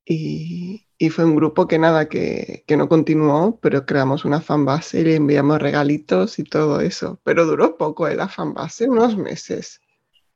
[0.07, 5.01] Y, y fue un grupo que nada, que, que no continuó, pero creamos una fanbase
[5.01, 7.19] y le enviamos regalitos y todo eso.
[7.23, 9.81] Pero duró poco eh, la fanbase, unos meses.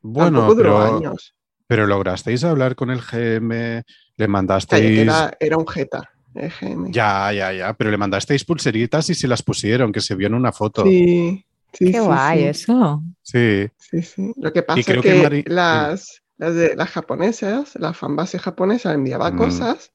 [0.02, 1.36] Bueno, Tampoco duró pero, años.
[1.68, 3.84] pero lograsteis hablar con el GM,
[4.18, 5.00] le mandasteis...
[5.00, 6.92] Era, era un Jeta, GM.
[6.92, 10.34] Ya, ya, ya, pero le mandasteis pulseritas y se las pusieron, que se vio en
[10.34, 10.84] una foto.
[10.84, 12.46] Sí, sí, Qué sí, guay sí.
[12.46, 13.04] eso.
[13.22, 14.34] Sí, Sí, sí.
[14.38, 18.40] Lo que pasa creo es que que, Mari- las, las, de, las japonesas, la fanbase
[18.40, 19.38] japonesa enviaba Mm.
[19.38, 19.92] cosas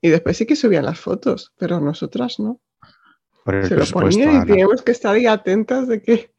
[0.00, 2.60] y después sí que subían las fotos, pero nosotras no.
[3.44, 4.44] por el Se lo ponían y Ana.
[4.46, 6.34] teníamos que estar ahí atentas de que...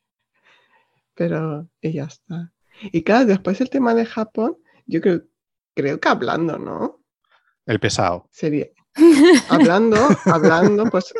[1.15, 2.53] Pero y ya está.
[2.81, 5.23] Y claro, después el tema de Japón, yo creo,
[5.73, 7.03] creo que hablando, ¿no?
[7.65, 8.27] El pesado.
[8.31, 8.67] Sería...
[9.49, 11.13] Hablando, hablando, pues...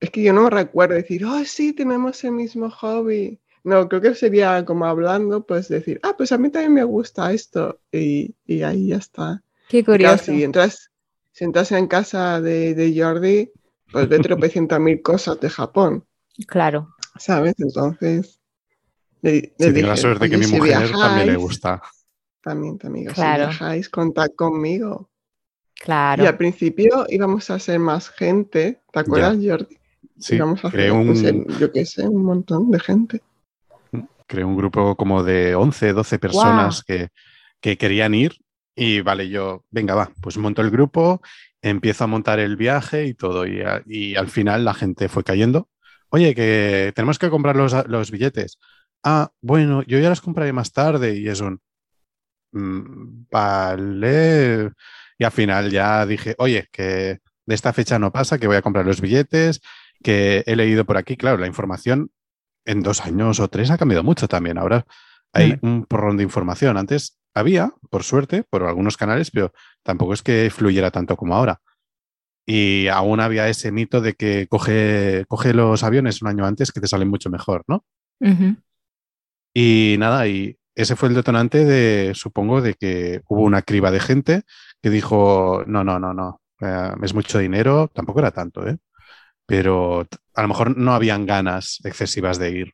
[0.00, 3.40] Es que yo no me recuerdo decir, oh, sí, tenemos el mismo hobby.
[3.64, 7.32] No, creo que sería como hablando, pues decir, ah, pues a mí también me gusta
[7.32, 7.80] esto.
[7.90, 9.42] Y, y ahí ya está.
[9.68, 10.24] Qué claro, curioso.
[10.24, 10.90] si entras,
[11.32, 13.50] si entras en casa de, de Jordi,
[13.90, 16.04] pues ve tropecientas mil cosas de Japón,
[16.46, 16.94] Claro.
[17.18, 17.54] ¿sabes?
[17.58, 18.38] Entonces,
[19.22, 21.82] le, le Sí, tiene la suerte que "Oye, mi si mujer también le gusta.
[22.42, 23.44] También, también, Claro.
[23.44, 25.10] si viajáis, contad conmigo.
[25.74, 26.22] Claro.
[26.22, 29.76] Y al principio íbamos a ser más gente, ¿te acuerdas, Jordi?
[30.18, 30.38] Sí,
[30.70, 33.20] creé hacer, un, pues, el- yo qué sé, un montón de gente.
[34.26, 37.08] creé un grupo como de 11, 12 personas que,
[37.60, 38.36] que querían ir
[38.74, 41.20] y vale, yo, venga, va, pues monto el grupo,
[41.62, 45.24] empiezo a montar el viaje y todo y, a- y al final la gente fue
[45.24, 45.68] cayendo.
[46.10, 48.58] Oye, que tenemos que comprar los, los billetes.
[49.02, 51.60] Ah, bueno, yo ya los compraré más tarde y es un...
[52.52, 54.70] "Mm, Vale.
[55.18, 58.62] Y al final ya dije, oye, que de esta fecha no pasa, que voy a
[58.62, 59.60] comprar los billetes,
[60.02, 62.10] que he leído por aquí, claro, la información
[62.64, 64.58] en dos años o tres ha cambiado mucho también.
[64.58, 64.86] Ahora
[65.32, 66.76] hay un porrón de información.
[66.76, 71.60] Antes había, por suerte, por algunos canales, pero tampoco es que fluyera tanto como ahora.
[72.46, 76.80] Y aún había ese mito de que coge, coge los aviones un año antes que
[76.80, 77.84] te salen mucho mejor, ¿no?
[79.54, 84.00] Y nada, y ese fue el detonante de, supongo, de que hubo una criba de
[84.00, 84.42] gente
[84.82, 88.76] que dijo, no, no, no, no, eh, es mucho dinero, tampoco era tanto, ¿eh?
[89.46, 92.72] Pero a lo mejor no habían ganas excesivas de ir.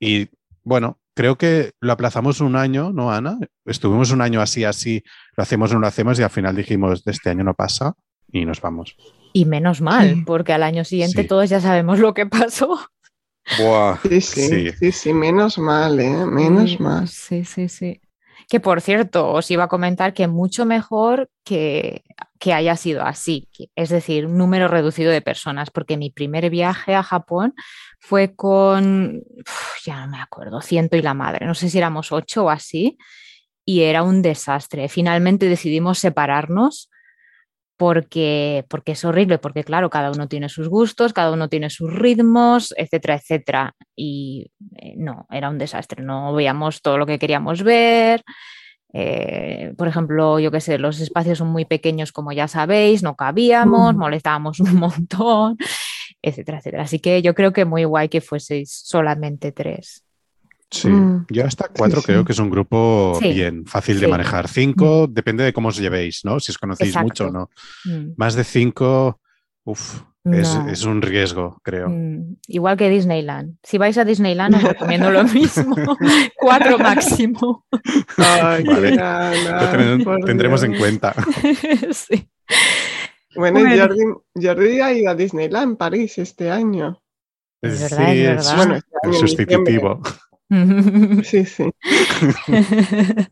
[0.00, 0.28] Y
[0.64, 3.38] bueno, creo que lo aplazamos un año, ¿no, Ana?
[3.64, 5.02] Estuvimos un año así, así,
[5.36, 7.94] lo hacemos, no lo hacemos y al final dijimos, de este año no pasa
[8.32, 8.96] y nos vamos.
[9.32, 11.28] Y menos mal, porque al año siguiente Sí.
[11.28, 12.78] todos ya sabemos lo que pasó.
[13.58, 14.70] Buah, Sí, sí, Sí.
[14.78, 16.26] sí, sí, menos mal, ¿eh?
[16.26, 17.08] Menos Mm, mal.
[17.08, 18.00] Sí, sí, sí.
[18.50, 22.02] Que por cierto, os iba a comentar que mucho mejor que,
[22.40, 26.94] que haya sido así, es decir, un número reducido de personas, porque mi primer viaje
[26.96, 27.54] a Japón
[28.00, 29.22] fue con,
[29.84, 32.98] ya no me acuerdo, ciento y la madre, no sé si éramos ocho o así,
[33.64, 34.88] y era un desastre.
[34.88, 36.90] Finalmente decidimos separarnos
[37.80, 41.90] porque, porque es horrible, porque claro, cada uno tiene sus gustos, cada uno tiene sus
[41.94, 43.74] ritmos, etcétera, etcétera.
[43.96, 48.22] Y eh, no, era un desastre, no veíamos todo lo que queríamos ver.
[48.94, 53.16] eh, por ejemplo, yo qué sé, los espacios son muy pequeños, como ya sabéis, no
[53.16, 53.98] cabíamos, Mm.
[53.98, 55.56] molestábamos un montón,
[56.22, 56.84] etcétera, etcétera.
[56.84, 60.04] Así que yo creo que muy guay que fueseis solamente tres.
[60.70, 61.26] Sí, Mm.
[61.30, 62.06] yo hasta cuatro sí.
[62.06, 64.46] creo que es un grupo Sí, bien fácil de manejar.
[64.48, 66.38] Cinco, depende de cómo os llevéis, ¿no?
[66.38, 67.50] Si os conocéis mucho o no.
[67.84, 68.12] Mm.
[68.16, 69.20] Más de cinco,
[69.64, 70.68] uff, Es, No.
[70.68, 71.88] es un riesgo, creo.
[71.88, 73.56] Mm, Igual que Disneyland.
[73.62, 75.74] Si vais a Disneyland, os recomiendo lo mismo.
[76.36, 77.64] Cuatro máximo.
[78.18, 78.96] Ay, qué Vale.
[78.96, 79.32] gana,
[79.96, 81.14] Lo ten- tendremos en cuenta.
[81.92, 82.28] Sí.
[83.34, 83.82] Bueno, Bueno.
[83.82, 84.04] Jordi,
[84.46, 87.00] Jordi ha ido a Disneyland París este año.
[87.62, 88.56] Es Sí, verdad, es verdad.
[88.56, 90.02] Bueno, este sustitutivo.
[91.24, 91.70] Sí, sí.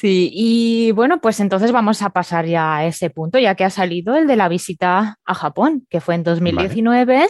[0.00, 3.70] Sí, y bueno, pues entonces vamos a pasar ya a ese punto, ya que ha
[3.70, 7.28] salido el de la visita a Japón, que fue en 2019.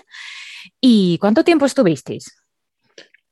[0.78, 2.30] ¿Y cuánto tiempo estuvisteis?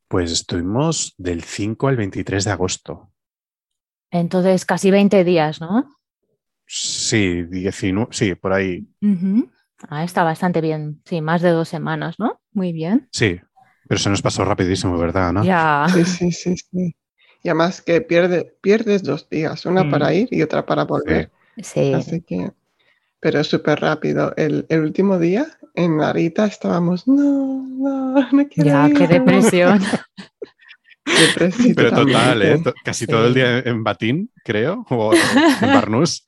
[0.07, 3.11] Pues estuvimos del 5 al 23 de agosto.
[4.09, 5.85] Entonces, casi 20 días, ¿no?
[6.65, 8.87] Sí, 19, sí, por ahí.
[9.03, 9.51] Ujú.
[9.89, 11.01] Ah, está bastante bien.
[11.05, 12.39] Sí, más de dos semanas, ¿no?
[12.51, 13.07] Muy bien.
[13.11, 13.39] Sí,
[13.87, 15.33] pero se nos pasó rapidísimo, ¿verdad?
[15.43, 15.87] Ya.
[15.89, 16.95] Sí, sí, sí, sí.
[17.43, 19.91] Y además que pierde, pierdes dos días, una Mm.
[19.91, 21.29] para ir y otra para volver.
[21.61, 21.93] Sí.
[21.93, 22.51] Así que,
[23.19, 24.33] pero súper rápido.
[24.37, 29.09] El, el último día en Narita estábamos, no, no, no quiero Ya, qué ir".
[29.09, 29.79] depresión.
[31.75, 32.41] Pero total.
[32.41, 32.59] ¿eh?
[32.63, 33.11] To- Casi Sí.
[33.11, 36.25] todo el día en Batín, creo, o en Barnús.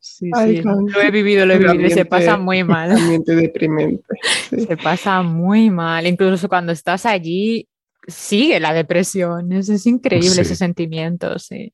[0.00, 0.62] Sí, Ay, sí.
[0.62, 2.92] Lo he vivido, lo he vivido y se pasa muy mal.
[2.92, 4.02] Ambiente deprimente.
[4.50, 4.60] sí.
[4.66, 6.06] Se pasa muy mal.
[6.06, 7.68] Incluso cuando estás allí,
[8.06, 9.52] sigue la depresión.
[9.52, 10.40] Es, es increíble Sí.
[10.40, 11.72] ese sentimiento, sí.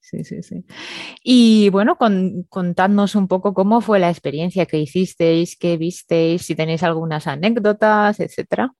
[0.00, 0.62] Sí, sí, sí.
[1.24, 6.54] Y bueno, con- contadnos un poco cómo fue la experiencia que hicisteis, qué visteis, si
[6.54, 8.72] tenéis algunas anécdotas, etcétera.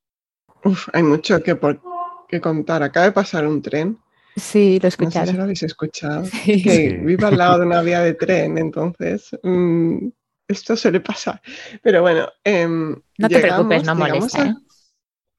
[0.64, 1.81] Uf, hay mucho que, por,
[2.29, 2.83] que contar.
[2.83, 3.98] Acaba de pasar un tren.
[4.37, 5.37] Sí, lo No sé si escucharon.
[5.37, 6.25] lo habéis escuchado.
[6.25, 6.62] Sí.
[6.62, 6.96] que Sí.
[6.98, 10.09] vivo al lado de una vía de tren, entonces mm,
[10.48, 11.40] esto suele pasar.
[11.83, 14.42] Pero bueno, em, No te preocupes, no molesta.
[14.42, 14.55] a- ¿eh?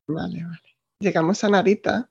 [0.07, 0.59] Vale, vale.
[0.99, 2.09] Llegamos a Narita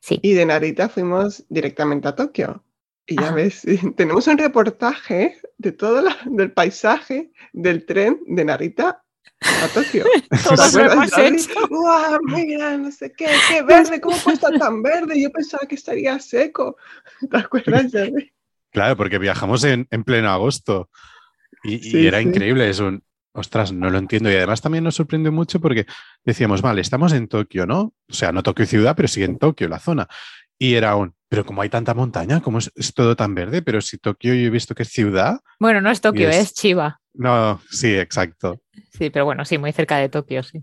[0.00, 0.18] Sí.
[0.22, 2.64] y de Narita fuimos directamente a Tokio.
[3.06, 3.34] Y ya Ajá.
[3.34, 3.62] ves,
[3.96, 9.02] tenemos un reportaje de todo la- del paisaje del tren de Narita
[9.40, 10.04] a Tokio.
[10.44, 11.66] Todos lo ¿Te hemos hecho.
[11.68, 12.20] ¡Guau!
[12.24, 15.20] Mira, no sé qué, qué verde, ¿cómo puede estar tan verde?
[15.20, 16.76] Yo pensaba que estaría seco.
[17.30, 18.32] ¿Te acuerdas, Jordi?
[18.70, 20.90] Claro, porque viajamos en, en pleno agosto
[21.64, 22.28] y, era sí.
[22.28, 22.68] increíble.
[22.68, 24.30] Es un, ostras, no lo entiendo.
[24.30, 25.86] Y además también nos sorprendió mucho porque
[26.24, 27.94] decíamos, vale, estamos en Tokio, ¿no?
[28.08, 30.08] O sea, no Tokio ciudad, pero sí en Tokio, la zona.
[30.58, 33.80] Y era un, pero como hay tanta montaña, como es, es todo tan verde, pero
[33.80, 35.38] si Tokio yo he visto que es ciudad.
[35.60, 37.00] Bueno, no es Tokio, es- es Chiba.
[37.14, 38.60] No, sí, exacto.
[38.90, 40.62] Sí, pero bueno, sí, muy cerca de Tokio, sí.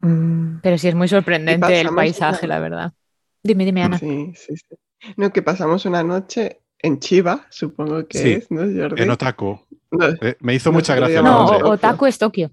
[0.00, 0.58] Mm.
[0.62, 2.92] Pero sí es muy sorprendente el paisaje, una- la verdad.
[3.42, 3.98] Dime, dime, Ana.
[3.98, 4.76] Sí, sí, sí.
[5.16, 9.02] No, que pasamos una noche en Chiba, supongo que Sí, es, ¿no, Jordi?
[9.02, 9.60] En Otaku.
[9.92, 12.50] No, Eh, me hizo No mucha gracia No, Otaku es Tokio.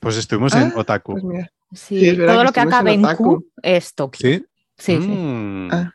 [0.00, 1.18] Pues estuvimos en Ah, Otaku.
[1.20, 1.46] pues.
[1.72, 3.16] Sí, Sí, es verdad todo que lo que acabe en en.
[3.16, 4.28] Q es Tokio.
[4.30, 4.44] ¿Sí?
[4.76, 5.08] Sí, sí.
[5.08, 5.68] Mm.
[5.72, 5.92] Ah.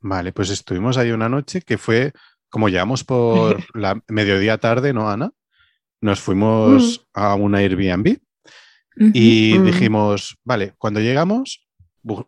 [0.00, 2.12] Vale, pues estuvimos ahí una noche que fue,
[2.50, 5.32] como llegamos por la mediodía tarde, ¿no, Ana?
[6.00, 8.18] Nos fuimos a una Airbnb
[9.14, 9.64] y Ujú.
[9.64, 11.68] dijimos, vale, cuando llegamos,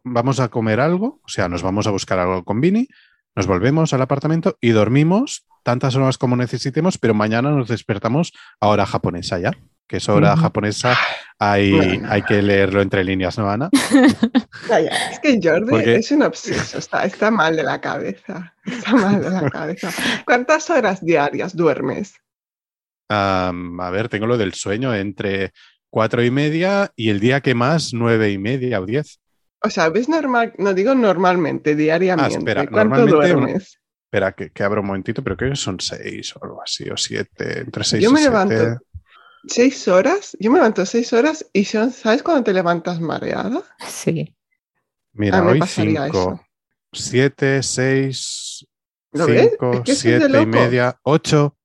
[0.05, 2.87] vamos a comer algo, o sea, nos vamos a buscar algo con Vini,
[3.35, 8.69] nos volvemos al apartamento y dormimos tantas horas como necesitemos, pero mañana nos despertamos a
[8.69, 9.51] hora japonesa ya,
[9.87, 10.43] que es hora Ujú.
[10.43, 10.97] japonesa,
[11.39, 12.11] hay, No, no.
[12.13, 13.69] hay que leerlo entre líneas, ¿no, Ana?
[14.69, 18.55] Calla, Es que Jordi Porque- es un obseso, está, está mal de la cabeza.
[18.65, 19.91] Está mal de la cabeza.
[20.25, 22.15] ¿Cuántas horas diarias duermes?
[23.11, 23.53] A
[23.93, 25.53] ver, tengo lo del sueño entre
[25.91, 29.21] cuatro y media y el día que más, nueve y media o diez.
[29.63, 30.53] O sea, ¿ves normal?
[30.59, 32.35] No digo normalmente, diariamente.
[32.35, 33.79] Ah, espera, ¿Cuánto duermes?
[34.07, 36.97] Espera, que, que abro un momentito, pero creo que son seis o algo así, o
[36.97, 38.31] siete, entre seis Yo y me siete.
[38.33, 38.85] levanto
[39.49, 40.37] seis horas.
[40.41, 43.63] Yo me levanto seis horas y son, ¿sabes cuando te levantas mareada?
[43.89, 44.35] Sí.
[45.13, 46.41] Mira, Ah, hoy cinco, eso.
[46.93, 48.67] siete, seis,
[49.13, 49.51] ¿Lo ves?
[49.51, 51.57] cinco, Es que eso es de siete y media, ocho,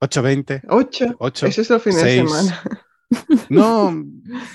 [0.00, 1.06] ocho, veinte, Ocho.
[1.18, 1.46] ocho.
[1.46, 2.62] Eso es los fines de semana.
[3.50, 4.04] No,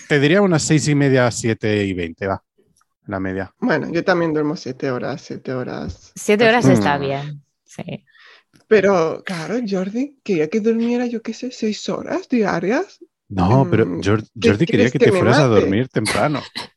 [0.07, 2.43] te diría unas seis y media, siete y veinte, va,
[3.07, 3.51] la media.
[3.59, 6.11] Bueno, yo también duermo siete horas, siete horas.
[6.15, 6.71] Siete horas Mm.
[6.71, 7.43] está bien.
[7.65, 8.05] Sí.
[8.81, 12.99] Pero, claro, Jordi, quería que durmiera, yo qué sé, seis horas diarias.
[13.29, 15.61] No, pero Mm, Jor- ¿qué Jordi quería que que te fueras a mate?
[15.61, 16.41] dormir temprano.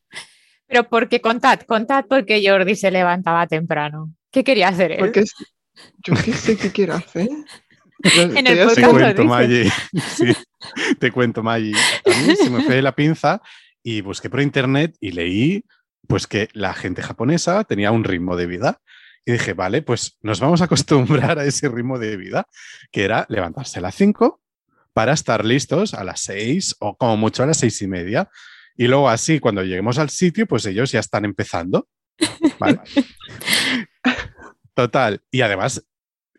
[0.69, 4.13] Pero porque contad, contad porque Jordi se levantaba temprano.
[4.31, 4.99] ¿Qué quería hacer él?
[4.99, 5.23] Porque
[6.05, 7.29] yo qué sé qué quiero hacer.
[8.03, 9.23] En el Te podcast lo cuento.
[9.23, 9.63] Maggi.
[10.15, 10.25] Sí,
[10.99, 11.71] te cuento, Maggi.
[11.73, 13.41] A mí se me fue la pinza
[13.81, 15.63] y busqué por internet y leí
[16.07, 18.81] pues que la gente japonesa tenía un ritmo de vida.
[19.27, 22.47] Y dije, vale, pues nos vamos a acostumbrar a ese ritmo de vida,
[22.93, 24.41] que era levantarse a las 5
[24.93, 28.29] para estar listos a las 6 o como mucho a las seis y media.
[28.77, 31.89] Y luego así, cuando lleguemos al sitio, pues ellos ya están empezando.
[32.59, 32.79] ¿vale?
[34.73, 35.21] Total.
[35.29, 35.85] Y además,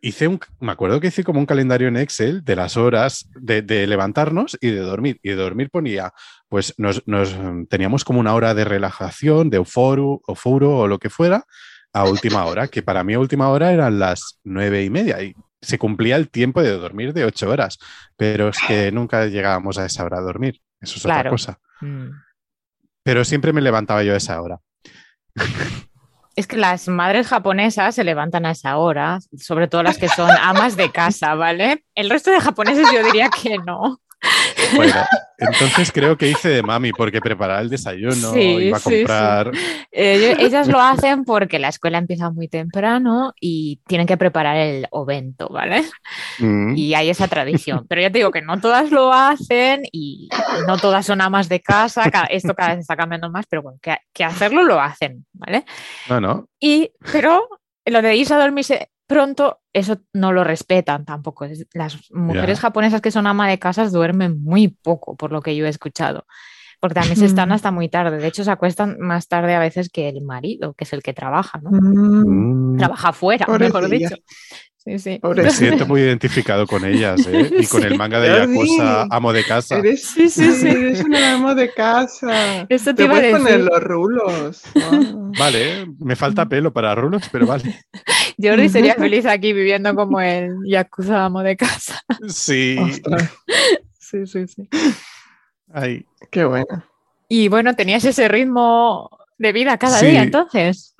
[0.01, 3.61] hice un, me acuerdo que hice como un calendario en Excel de las horas de,
[3.61, 5.21] de levantarnos y de dormir.
[5.23, 6.15] Y de dormir ponía,
[6.49, 7.37] pues nos, nos,
[7.69, 11.45] teníamos como una hora de relajación, de euforo, euforo o lo que fuera,
[11.99, 15.21] a última hora, que para mí a última hora eran las nueve y media.
[15.23, 17.79] Y se cumplía el tiempo de dormir de ocho horas.
[18.17, 20.61] Pero es que nunca llegábamos a esa hora a dormir.
[20.81, 21.59] Eso es otra cosa.
[21.81, 22.11] Mm.
[23.03, 24.61] Pero siempre me levantaba yo a esa hora.
[26.37, 30.31] Es que las madres japonesas se levantan a esa hora, sobre todo las que son
[30.41, 31.85] amas de casa, ¿vale?
[31.97, 34.01] El resto de japoneses yo diría que no.
[34.77, 34.95] Bueno,
[35.39, 38.97] entonces creo que hice de mami porque preparaba el desayuno, Sí, iba a sí, sí.
[38.99, 39.53] comprar.
[39.93, 44.87] Eh, ellas lo hacen porque la escuela empieza muy temprano y tienen que preparar el
[44.91, 45.85] ovento, ¿vale?
[46.39, 47.87] Mm, Y hay esa tradición.
[47.89, 50.29] Pero ya te digo que no todas lo hacen y
[50.67, 52.11] no todas son amas de casa.
[52.11, 55.65] ca- Esto cada vez está cambiando más, pero bueno, que, que hacerlo lo hacen, ¿vale?
[56.09, 56.49] No, no.
[56.61, 57.49] Y, pero
[57.87, 61.47] lo de irse a dormirse pronto, eso no lo respetan tampoco.
[61.73, 65.67] Las mujeres japonesas que son ama de casas duermen muy poco, por lo que yo
[65.67, 66.27] he escuchado.
[66.79, 68.19] Porque también se están hasta muy tarde.
[68.19, 71.13] De hecho, se acuestan más tarde a veces que el marido, que es el que
[71.15, 71.71] trabaja, ¿no?
[71.73, 74.15] Mm, Mm, Trabaja afuera, mejor dicho.
[74.89, 75.21] Sí, sí.
[75.23, 77.51] Me siento muy identificado con ellas, ¿eh?
[77.59, 77.89] Y con Sí.
[77.89, 79.77] el manga de Yakuza, amo de casa.
[79.79, 80.67] Eres, Sí, sí, sí.
[80.69, 82.65] eres un amo de casa.
[82.71, 84.63] Eso te Te puedes poner los rulos.
[84.75, 85.33] Wow.
[85.39, 87.85] Vale, me falta pelo para rulos, pero vale.
[88.43, 92.01] Jordi sería feliz aquí viviendo como el Yakuza amo de casa.
[92.29, 92.77] Sí.
[92.81, 93.31] Ostras,
[93.99, 94.69] Sí, sí, sí.
[95.73, 96.83] Ay, qué bueno.
[97.29, 100.07] Y bueno, tenías ese ritmo de vida cada Sí.
[100.07, 100.95] día, entonces.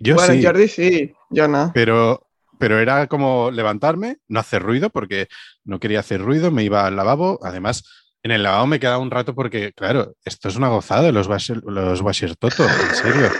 [0.00, 1.70] yo bueno, sí, Jordi sí, yo no.
[1.72, 2.27] pero,
[2.58, 5.28] pero era como levantarme, no hacer ruido, porque
[5.64, 7.38] no quería hacer ruido, me iba al lavabo.
[7.42, 7.84] Además,
[8.22, 11.62] en el lavabo me quedaba un rato porque, claro, esto es una gozada, los washer,
[11.64, 13.30] los washer toto, en serio.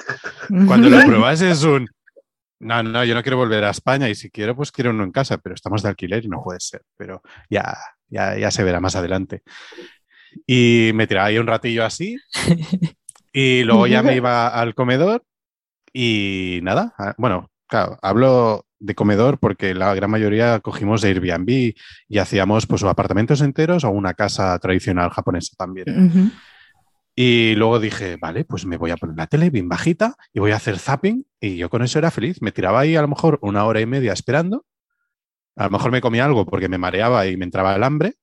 [0.67, 1.89] Cuando lo pruebas es un...
[2.61, 5.13] No, no, yo no quiero volver a España y si quiero, pues quiero uno en
[5.13, 6.83] casa, pero estamos de alquiler y no puede ser.
[6.97, 7.77] Pero ya,
[8.09, 9.43] ya, ya se verá más adelante.
[10.47, 12.17] Y me tiraba ahí un ratillo así
[13.33, 15.25] y luego ya me iba al comedor
[15.93, 21.75] y nada, ah, bueno, claro, hablo de comedor porque la gran mayoría cogimos de Airbnb
[22.09, 26.07] y hacíamos pues o apartamentos enteros o una casa tradicional japonesa también.
[26.07, 26.31] Ujú.
[27.17, 30.53] Y luego dije, vale, pues me voy a poner la tele bien bajita y voy
[30.53, 31.27] a hacer zapping.
[31.41, 32.41] Y yo con eso era feliz.
[32.41, 34.65] Me tiraba ahí a lo mejor una hora y media esperando.
[35.57, 38.15] A lo mejor me comía algo porque me mareaba y me entraba el hambre.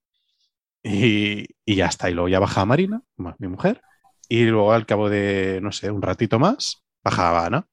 [0.82, 2.10] Y, y ya está.
[2.10, 3.82] Y luego ya bajaba Marina, ma- mi mujer.
[4.30, 7.68] Y luego al cabo de, no sé, un ratito más, bajaba Ana.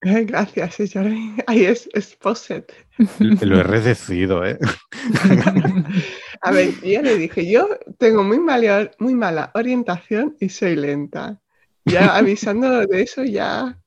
[0.00, 1.34] Gracias, Jordi.
[1.46, 2.72] Ahí es, es poset.
[3.18, 4.58] L- Lo he redecido, ¿eh?
[6.40, 10.76] A ver, yo ya le dije, yo tengo muy mala, muy mala orientación y soy
[10.76, 11.40] lenta.
[11.84, 13.80] Ya avisando de eso, ya.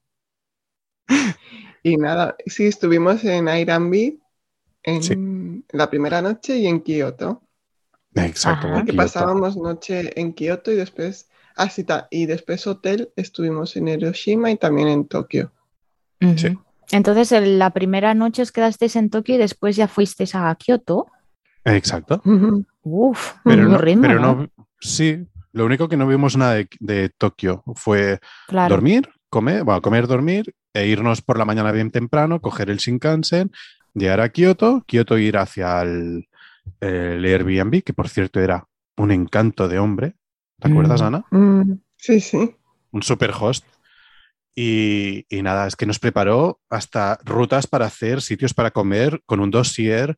[1.84, 4.19] Y nada, sí, estuvimos en Airbnb
[4.84, 5.63] en Sí.
[5.71, 7.43] la primera noche y en Kioto.
[8.15, 8.67] Exacto.
[8.67, 13.88] En Que pasábamos noche en Kioto y después, ah, sí, y después hotel estuvimos en
[13.88, 15.54] Hiroshima y también en Tokio.
[16.38, 16.57] Sí.
[16.91, 21.07] Entonces, en la primera noche os quedasteis en Tokio y después ya fuisteis a Kioto.
[21.65, 22.21] Exacto.
[22.84, 24.36] Uf, Pero muy no, ritmo, pero ¿no?
[24.36, 28.75] no, sí, lo único que no vimos nada de, de Tokio fue Claro.
[28.75, 33.51] dormir, comer, bueno, comer, dormir e irnos por la mañana bien temprano, coger el Shinkansen,
[33.93, 36.27] llegar a Kioto, Kioto ir hacia el,
[36.79, 38.65] el Airbnb, que por cierto era
[38.97, 40.15] un encanto de hombre.
[40.60, 41.05] ¿Te acuerdas, Mm.
[41.05, 41.25] Ana?
[41.31, 42.55] Mm, sí, sí.
[42.91, 43.65] Un super host.
[44.55, 49.39] Y, y nada, es que nos preparó hasta rutas para hacer, sitios para comer, con
[49.39, 50.17] un dossier.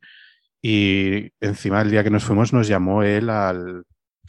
[0.60, 3.84] Y encima el día que nos fuimos nos llamó él al,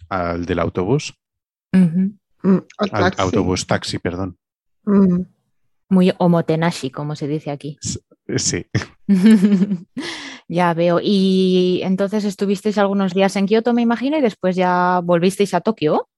[0.10, 1.16] al del autobús.
[1.72, 3.22] Mm, al taxi.
[3.22, 4.38] autobús taxi, perdón.
[4.86, 5.22] Mm,
[5.90, 7.78] Muy omotenashi, como se dice aquí.
[8.28, 8.66] Eh, Sí,
[10.48, 11.00] ya veo.
[11.02, 16.10] Y entonces estuvisteis algunos días en Kioto, me imagino, y después ya volvisteis a Tokio.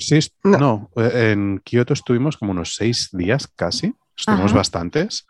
[0.00, 0.58] Sí, No.
[0.58, 4.58] no, eh, en Kioto estuvimos como unos seis días casi, estuvimos Ajá.
[4.58, 5.26] bastantes,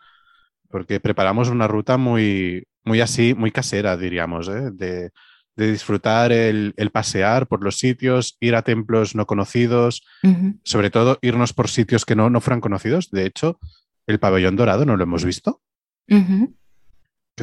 [0.69, 4.69] porque preparamos una ruta muy, muy así, muy casera, diríamos, ¿eh?
[4.73, 5.11] de,
[5.55, 10.03] de disfrutar el, el pasear por los sitios, ir a templos no conocidos,
[10.63, 13.11] sobre todo irnos por sitios que no, no fueran conocidos.
[13.11, 13.59] De hecho,
[14.07, 15.61] el pabellón dorado no lo hemos visto,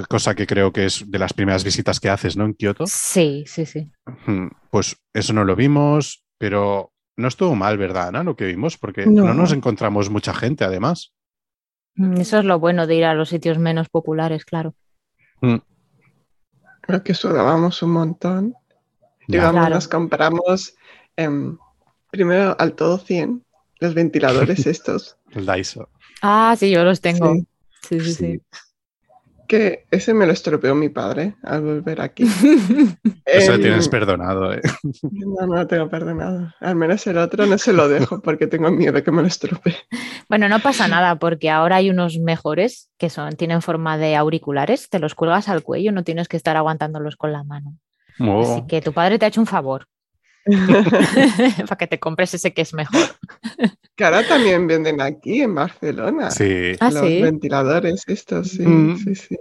[0.08, 2.44] cosa que creo que es de las primeras visitas que haces, ¿no?
[2.44, 2.86] En Kioto.
[2.86, 3.90] Sí, sí, sí.
[4.70, 8.22] Pues eso no lo vimos, pero no estuvo mal, ¿verdad, Ana?
[8.24, 9.24] Lo que vimos, porque No.
[9.24, 11.12] no, nos encontramos mucha gente, además.
[11.96, 14.74] Mm, Eso es lo bueno de ir a los sitios menos populares, claro.
[16.80, 18.54] creo que sudábamos un montón.
[19.26, 19.68] Claro.
[19.68, 20.74] nos compramos
[21.16, 21.58] em,
[22.10, 23.44] primero al todo 100,
[23.80, 25.18] los ventiladores estos.
[25.32, 25.90] El Daiso.
[26.22, 27.34] Ah, sí, yo los tengo.
[27.34, 27.46] Sí.
[27.82, 28.14] Sí, sí, sí.
[28.14, 28.42] Sí.
[29.48, 32.22] Que ese me lo estropeó mi padre al volver aquí.
[33.24, 34.60] Eso lo El- tienes perdonado, ¿eh?
[35.10, 36.52] No, no lo tengo perdonado.
[36.60, 39.28] Al menos el otro no se lo dejo porque tengo miedo de que me lo
[39.28, 39.74] estropee.
[40.28, 44.88] Bueno, no pasa nada porque ahora hay unos mejores que son, tienen forma de auriculares,
[44.88, 47.74] te los cuelgas al cuello, no tienes que estar aguantándolos con la mano.
[48.20, 49.86] Así Oh, que tu padre te ha hecho un favor
[51.68, 53.00] para que te compres ese que es mejor.
[53.96, 56.30] Que ahora también venden aquí en Barcelona.
[56.30, 56.72] sí.
[56.78, 57.20] Ah, Los sí.
[57.20, 58.96] ventiladores estos, sí, Mm.
[58.96, 59.36] sí, sí.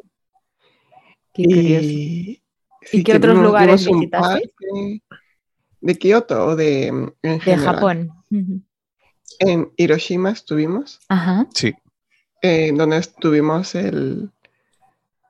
[1.32, 1.86] Qué curioso.
[1.86, 2.43] Y,
[2.91, 4.51] ¿Y qué que otros lugares visitaste?
[5.80, 7.76] ¿De Kioto o de en De general?
[7.76, 8.12] Japón.
[9.39, 11.45] En Hiroshima estuvimos, Ajá.
[11.53, 11.76] Sí,
[12.41, 14.32] eh, donde estuvimos el...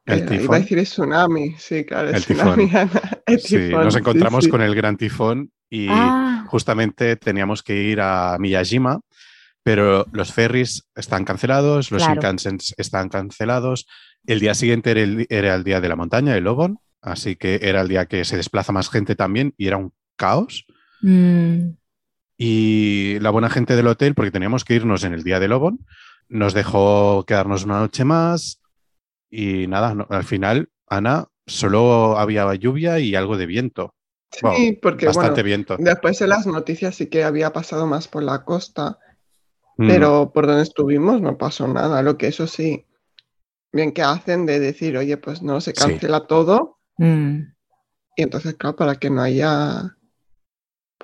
[0.07, 0.61] el eh, Iba a tifón.
[0.61, 2.69] decir el tsunami, sí, claro, el, El tsunami.
[2.73, 2.89] Ana,
[3.25, 4.49] el Sí, tifón, nos sí, encontramos sí.
[4.49, 9.01] con el gran tifón y Ah, justamente teníamos que ir a Miyajima,
[9.63, 12.21] pero los ferries están cancelados, los Claro.
[12.77, 13.85] Están cancelados.
[14.25, 17.59] El día siguiente era el, era el día de la montaña, el Obon, así que
[17.61, 20.65] era el día que se desplaza más gente también y era un caos.
[21.01, 21.69] mm,
[22.37, 25.79] Y la buena gente del hotel, porque teníamos que irnos en el día del Obon,
[26.29, 28.61] nos dejó quedarnos una noche más
[29.29, 33.93] y nada, no- al final, Ana, solo había lluvia y algo de viento.
[34.31, 35.77] Sí, porque bastante bueno, viento.
[35.79, 38.99] después en las noticias sí que había pasado más por la costa,
[39.77, 42.01] Mm, pero por donde estuvimos no pasó nada.
[42.01, 42.85] Lo que eso sí,
[43.71, 45.79] bien que hacen de decir, oye, pues no, se Sí.
[45.81, 47.39] cancela todo mm,
[48.17, 49.96] y entonces, claro, para que no haya,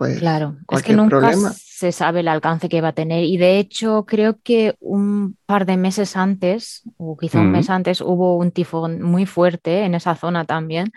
[0.08, 1.52] pues, claro, es que nunca problema.
[1.56, 5.66] se sabe el alcance que va a tener y de hecho creo que un par
[5.66, 7.52] de meses antes, o quizá un Mm.
[7.52, 10.92] mes antes, hubo un tifón muy fuerte en esa zona también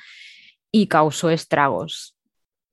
[0.70, 2.14] y causó estragos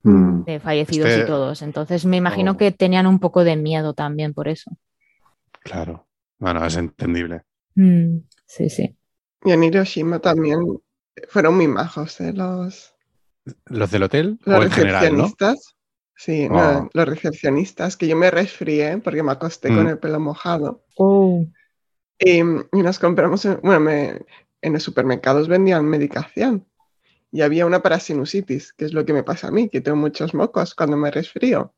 [0.02, 1.62] mm, de fallecidos Este- y todos.
[1.62, 2.56] Entonces me imagino Oh.
[2.56, 4.70] que tenían un poco de miedo también por eso.
[5.62, 6.06] Claro.
[6.38, 7.42] Bueno, es entendible.
[7.74, 8.96] Mm, sí, sí.
[9.44, 10.58] Y en Hiroshima también
[11.28, 12.32] fueron muy majos, ¿eh?
[12.34, 12.94] Los,
[13.66, 15.30] ¿Los del hotel los o en general, no?
[16.16, 16.90] Sí, no, Oh.
[16.92, 19.88] los recepcionistas, que yo me resfrié porque me acosté con Mm.
[19.88, 20.84] el pelo mojado.
[20.96, 21.44] Oh,
[22.20, 24.20] Y, y nos compramos, en- bueno, me-
[24.62, 26.64] en los supermercados vendían medicación.
[27.32, 29.96] Y había una para sinusitis, que es lo que me pasa a mí, que tengo
[29.96, 31.74] muchos mocos cuando me resfrío.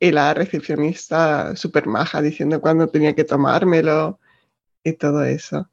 [0.00, 4.18] Y la recepcionista súper maja diciendo cuándo tenía que tomármelo
[4.82, 5.68] y todo eso.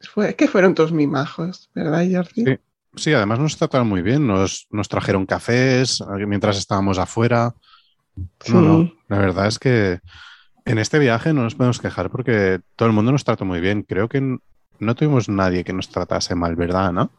[0.00, 2.44] Fue, es que fueron todos muy majos, ¿verdad, Jordi?
[2.44, 2.58] Sí.
[2.96, 4.26] Sí, además nos trataron muy bien.
[4.26, 7.54] Nos, nos trajeron cafés eh, mientras estábamos afuera.
[8.48, 8.92] No, no.
[9.08, 10.00] La verdad es que
[10.64, 13.82] en este viaje no nos podemos quejar porque todo el mundo nos trató muy bien.
[13.82, 14.20] Creo que
[14.80, 17.10] no tuvimos nadie que nos tratase mal, ¿verdad, Ana?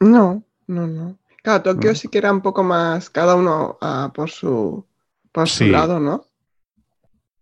[0.00, 1.18] No, no, no.
[1.42, 1.96] Claro, Tokio No.
[1.96, 4.84] sí que era un poco más, cada uno ah, por su,
[5.32, 6.24] por su lado, ¿no?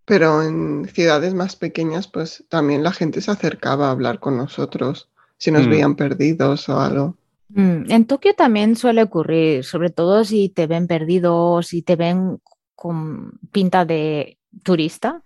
[0.05, 5.09] Pero en ciudades más pequeñas, pues también la gente se acercaba a hablar con nosotros
[5.39, 5.71] si nos Mm.
[5.71, 7.17] veían perdidos o algo.
[7.55, 12.39] Mm, En Tokio también suele ocurrir, sobre todo si te ven perdido, si te ven
[12.75, 15.23] con pinta de turista.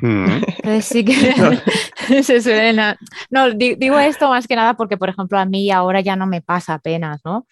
[0.00, 0.26] Mm,
[0.80, 1.14] sí que
[2.22, 2.78] se suelen...
[2.80, 2.96] a-
[3.30, 6.26] No, di- digo esto más que nada porque, por ejemplo, a mí ahora ya no
[6.26, 7.46] me pasa apenas, ¿no?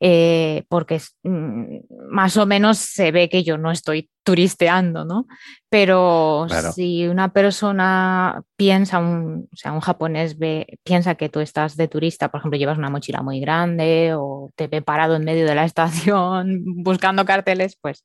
[0.00, 1.78] Eh, porque mm,
[2.10, 5.26] más o menos se ve que yo no estoy turisteando, ¿no?
[5.68, 6.70] Pero Claro.
[6.72, 11.88] si una persona piensa, un, o sea, un japonés ve, piensa que tú estás de
[11.88, 15.54] turista, por ejemplo, llevas una mochila muy grande o te ve parado en medio de
[15.56, 15.64] la
[16.12, 18.04] estación buscando carteles, pues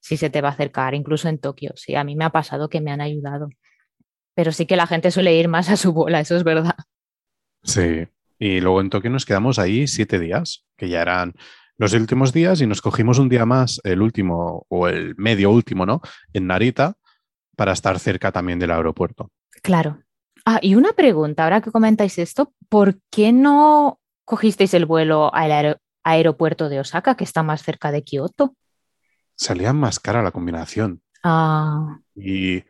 [0.00, 1.72] sí se te va a acercar, incluso en Tokio.
[1.76, 3.48] Sí, a mí me ha pasado que me han ayudado.
[4.34, 6.74] Pero sí que la gente suele ir más a su bola, eso es verdad.
[7.62, 8.08] sí.
[8.38, 11.34] Y luego en Tokio nos quedamos ahí siete días, que ya eran
[11.76, 15.86] los últimos días y nos cogimos un día más, el último o el medio último,
[15.86, 16.00] ¿no?
[16.32, 16.94] En Narita,
[17.56, 19.30] para estar cerca también del aeropuerto.
[19.62, 20.02] Claro.
[20.44, 25.52] Ah, y una pregunta, ahora que comentáis esto, ¿por qué no cogisteis el vuelo al
[25.52, 28.54] aero- aeropuerto de Osaka, que está más cerca de Kioto?
[29.36, 31.02] Salía más cara la combinación.
[31.22, 32.64] Ah, Y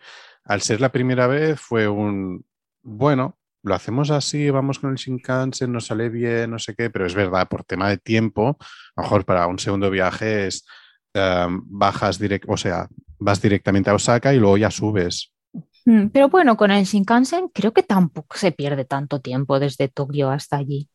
[0.44, 2.44] al ser la primera vez fue un,
[2.82, 3.37] bueno,
[3.68, 7.14] lo hacemos así, vamos con el Shinkansen, nos sale bien, no sé qué, pero es
[7.14, 8.56] verdad, por tema de tiempo,
[8.96, 10.66] a lo mejor para un segundo viaje es
[11.14, 12.88] em, bajas direct, o sea,
[13.18, 15.32] vas directamente a Osaka y luego ya subes.
[15.84, 20.30] mm, pero bueno, con el Shinkansen creo que tampoco se pierde tanto tiempo desde Tokio
[20.30, 20.88] hasta allí.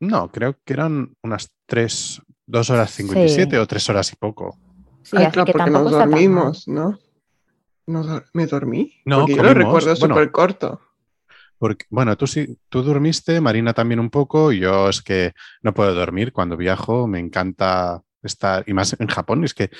[0.00, 3.62] No, creo que eran unas tres, dos horas cincuenta y siete Sí.
[3.62, 4.58] o tres horas y poco.
[5.02, 6.20] Sí, Ay, así claro, que porque tampoco nos está tan mal.
[6.20, 6.98] dormimos, ¿no?
[8.34, 8.92] ¿Me dormí?
[9.04, 10.14] No, porque yo lo recuerdo bueno.
[10.14, 10.80] súper corto.
[11.58, 14.52] Porque, bueno, tú sí, tú dormiste, Marina también un poco.
[14.52, 15.32] Yo es que
[15.62, 17.06] no puedo dormir cuando viajo.
[17.06, 19.44] Me encanta estar, y más en Japón.
[19.44, 19.70] Es que,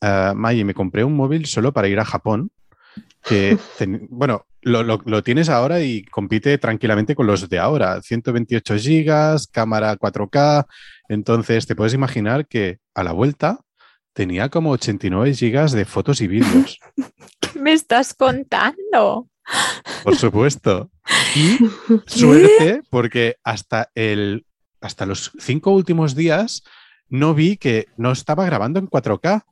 [0.00, 2.50] eh, Maggie, me compré un móvil solo para ir a Japón
[3.22, 8.00] que, ten- bueno, lo, lo- lo tienes ahora y compite tranquilamente con los de ahora.
[8.02, 10.66] 128 gigas, cámara 4K.
[11.08, 13.60] Entonces, te puedes imaginar que a la vuelta
[14.12, 16.78] tenía como 89 gigas de fotos y vídeos,
[17.40, 19.28] ¿Qué me estás contando?
[20.04, 20.90] Por supuesto.
[21.34, 21.58] Y
[22.06, 24.46] suerte, porque hasta, el,
[24.80, 26.62] hasta los cinco últimos días
[27.08, 29.44] no vi que no estaba grabando en 4K.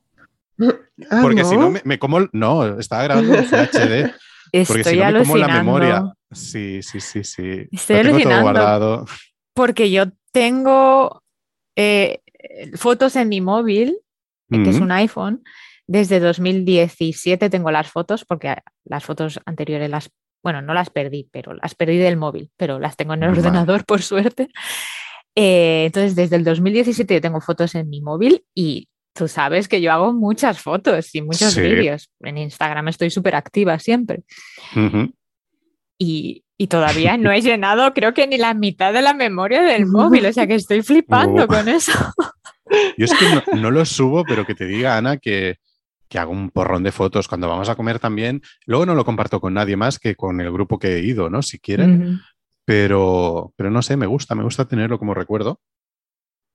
[1.11, 2.29] Ah, Porque si no, me, me como.
[2.33, 4.13] No, estaba grabando en HD.
[4.67, 6.13] Porque Estoy si no, me como la memoria.
[6.31, 7.67] Sí, sí, sí, sí.
[7.73, 8.43] Estoy Lo tengo todo alucinando.
[8.43, 9.07] guardado.
[9.55, 11.23] Porque yo tengo
[11.77, 12.21] eh,
[12.75, 13.97] fotos en mi móvil,
[14.51, 15.43] que es un iPhone.
[15.93, 20.09] Desde 2017 tengo las fotos, porque las fotos anteriores las,
[20.41, 23.41] bueno, no las perdí, pero las perdí del móvil, pero las tengo en el Vale.
[23.41, 24.51] ordenador, por suerte.
[25.35, 29.81] Eh, entonces, desde el 2017 yo tengo fotos en mi móvil y tú sabes que
[29.81, 31.61] yo hago muchas fotos y muchos Sí.
[31.63, 32.09] vídeos.
[32.21, 34.23] En Instagram estoy súper activa siempre.
[35.99, 39.87] Y, y todavía no he llenado, creo que ni la mitad de la memoria del
[39.87, 41.93] móvil, o sea que estoy flipando con eso.
[42.97, 45.57] Yo es que no, no lo subo, pero que te diga, Ana, que,
[46.11, 48.43] que hago un porrón de fotos cuando vamos a comer también.
[48.67, 51.41] Luego no lo comparto con nadie más que con el grupo que he ido, ¿no?
[51.41, 52.21] Si quieren.
[52.65, 55.61] Pero, pero no sé, me gusta, me gusta tenerlo como recuerdo.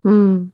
[0.04, 0.50] Mm,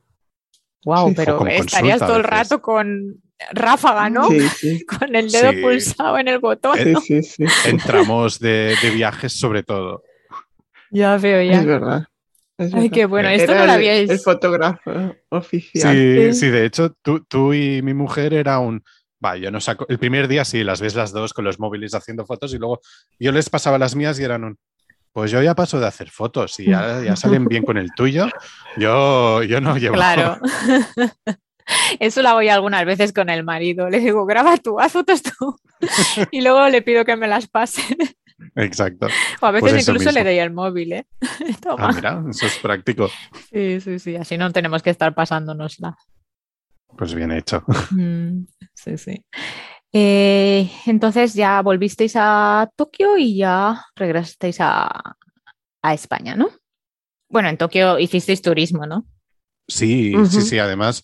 [0.84, 1.14] Wow, Sí.
[1.16, 3.22] pero estarías todo el rato con
[3.52, 4.28] ráfaga, ¿no?
[4.28, 5.62] Sí, sí, Con el dedo Sí.
[5.62, 6.76] pulsado en el botón.
[6.78, 7.00] Sí, ¿no?
[7.00, 7.44] sí, sí.
[7.66, 10.02] Entramos de, de viajes sobre todo.
[10.90, 11.64] Ya veo, Es ya.
[11.64, 12.04] verdad.
[12.74, 14.10] Ay, qué bueno, esto Era no lo el- habíais.
[14.10, 14.90] El fotógrafo
[15.30, 15.94] oficial.
[15.94, 16.40] Sí, Sí.
[16.40, 18.82] sí, de hecho, tú, tú y mi mujer era un.
[19.24, 19.86] Va, yo no saco.
[19.88, 22.80] El primer día sí, las ves las dos con los móviles haciendo fotos y luego
[23.20, 24.56] yo les pasaba las mías y eran un.
[25.12, 28.28] Pues yo ya paso de hacer fotos y ya, ya salen bien con el tuyo.
[28.78, 29.94] Yo, yo no llevo.
[29.94, 30.38] Claro.
[32.00, 33.88] Eso lo hago yo algunas veces con el marido.
[33.88, 35.56] Le digo, graba tú, haz fotos tú.
[36.30, 37.82] Y luego le pido que me las pase.
[38.56, 39.06] Exacto.
[39.40, 41.06] O a veces Pues incluso le doy el móvil, ¿eh?
[41.62, 41.88] Toma.
[41.88, 43.08] Ah, mira, eso es práctico.
[43.50, 44.16] Sí, sí, sí.
[44.16, 45.96] Así no tenemos que estar pasándonosla.
[46.96, 47.64] Pues bien hecho.
[47.90, 49.24] Mm, sí, sí.
[49.92, 55.16] Eh, entonces ya volvisteis a Tokio y ya regresasteis a,
[55.82, 56.48] a España, ¿no?
[57.28, 59.06] Bueno, en Tokio hicisteis turismo, ¿no?
[59.68, 60.58] Sí, sí, sí.
[60.58, 61.02] Además,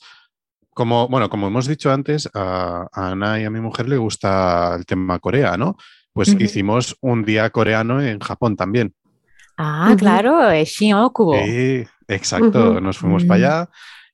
[0.70, 4.74] como, bueno, como hemos dicho antes, a, a Ana y a mi mujer le gusta
[4.76, 5.76] el tema Corea, ¿no?
[6.18, 8.92] Pues hicimos un día coreano en Japón también.
[9.56, 11.32] Ah, claro, es Shinjuku.
[11.44, 12.80] Sí, exacto.
[12.80, 13.26] Nos fuimos Mm.
[13.28, 13.70] para allá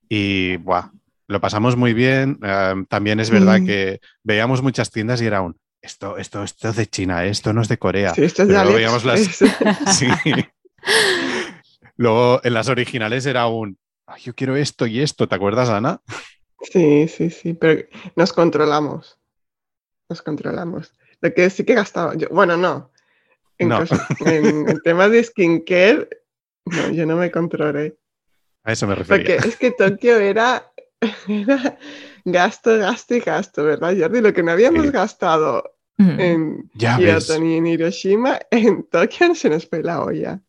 [0.08, 0.90] y buah,
[1.28, 2.38] lo pasamos muy bien.
[2.42, 3.66] Eh, también es verdad Sí.
[3.66, 7.60] que veíamos muchas tiendas y era un esto, esto, esto es de China, esto no
[7.62, 8.14] es de Corea.
[8.14, 9.38] Sí, esto es de Pero veíamos las-.
[9.98, 10.08] Sí.
[11.96, 16.00] Luego en las originales era un "Ay, yo quiero esto y esto, ¿te acuerdas, Ana?
[16.60, 17.82] Sí, sí, sí, pero
[18.16, 19.18] nos controlamos.
[20.08, 20.92] Nos controlamos.
[21.24, 22.90] Lo que sí que gastaba yo, bueno, no.
[23.56, 23.80] En, No.
[23.80, 26.06] cos- en, en temas de skincare,
[26.66, 27.96] no, yo no me controlé.
[28.62, 29.36] A eso me refería.
[29.38, 30.70] Porque es que Tokio era,
[31.26, 31.78] era
[32.26, 34.20] gasto, gasto y gasto, ¿verdad, Jordi?
[34.20, 34.90] Lo que no habíamos Sí.
[34.92, 37.26] gastado Mm, en Ya ves.
[37.26, 40.40] Kyoto ni en Hiroshima, en Tokio se nos fue la olla.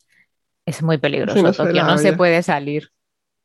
[0.66, 2.92] Es muy peligroso, Tokio, no se puede salir.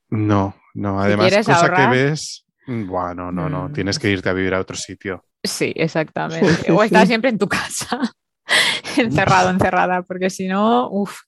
[0.09, 3.72] No, no, además, quieres cosa ahorrar- que ves, mm, buah, no, no, no, Mm.
[3.74, 5.24] tienes que irte a vivir a otro sitio.
[5.43, 6.47] Sí, exactamente.
[6.72, 7.09] O estar sí.
[7.09, 7.99] siempre en tu casa,
[8.97, 11.20] encerrado, encerrada, porque si no, uff.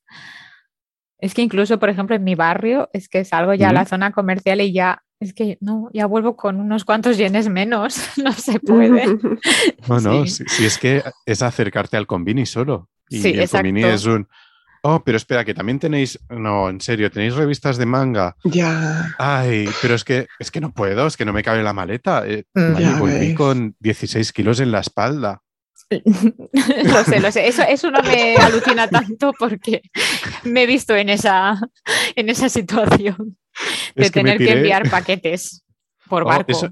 [1.18, 4.10] Es que incluso, por ejemplo, en mi barrio, es que salgo ya a la zona
[4.10, 8.58] comercial y ya, es que no, ya vuelvo con unos cuantos yenes menos, no se
[8.58, 9.06] puede.
[9.88, 10.44] No, no, Sí.
[10.44, 12.90] si, si es que es acercarte al convini solo.
[13.08, 13.94] Y Sí, el convini exacto.
[13.94, 14.28] es un.
[14.85, 16.18] Oh, pero espera, que también tenéis.
[16.28, 18.35] No, en serio, tenéis revistas de manga.
[18.45, 19.14] ya.
[19.18, 22.26] Ay, pero es que es que no puedo, es que no me cabe la maleta.
[22.26, 22.72] Eh, Mm.
[22.74, 25.41] vale, volví con 16 kilos en la espalda.
[25.93, 27.47] lo sé, lo sé.
[27.49, 29.83] Eso, eso no me alucina tanto porque
[30.45, 31.61] me he visto en esa,
[32.16, 33.37] en esa situación
[33.95, 35.64] de Es que me tener que enviar paquetes
[36.09, 36.51] por Oh, barco.
[36.53, 36.70] eso-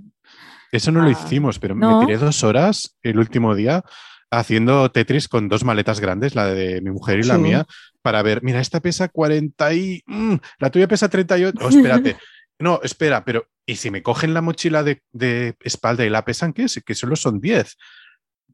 [0.73, 2.01] Eso no lo Ah, hicimos, pero ¿no?
[2.01, 3.83] me tiré dos horas el último día
[4.31, 7.41] haciendo Tetris con dos maletas grandes, la de mi mujer y la Sí.
[7.43, 7.67] mía,
[8.03, 10.03] para ver, mira, esta pesa 40 y...
[10.07, 11.59] mm, la tuya pesa 38.
[11.61, 12.17] Oh, espérate.
[12.63, 16.53] No, espera, pero ¿y si me cogen la mochila de, de espalda y la pesan
[16.53, 16.65] qué?
[16.65, 16.79] es?
[16.85, 17.75] Que solo son 10.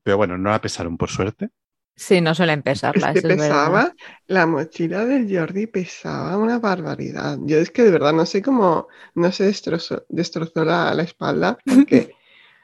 [0.04, 1.48] Pero bueno, no la pesaron por suerte.
[1.96, 3.12] Sí, no suelen Es pesarla.
[3.12, 3.92] que eso es pesaba,
[4.28, 7.36] la mochila del Jordi pesaba una barbaridad.
[7.40, 8.86] Yo es que de verdad no sé cómo
[9.16, 12.12] no se destrozó, destrozó la, la espalda porque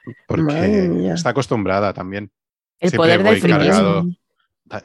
[0.27, 2.31] Porque está acostumbrada también.
[2.79, 4.05] El Siempre poder del cargado.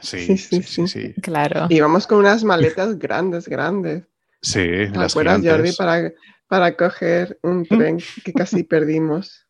[0.01, 0.87] Sí, Sí, sí, sí, sí, sí.
[0.87, 1.13] sí.
[1.13, 1.21] sí.
[1.21, 1.67] Claro.
[1.69, 4.03] íbamos con unas maletas grandes, grandes.
[4.41, 6.11] Sí, ¿Te las acuerdas, Jordi, para,
[6.47, 9.45] para coger un tren que casi perdimos?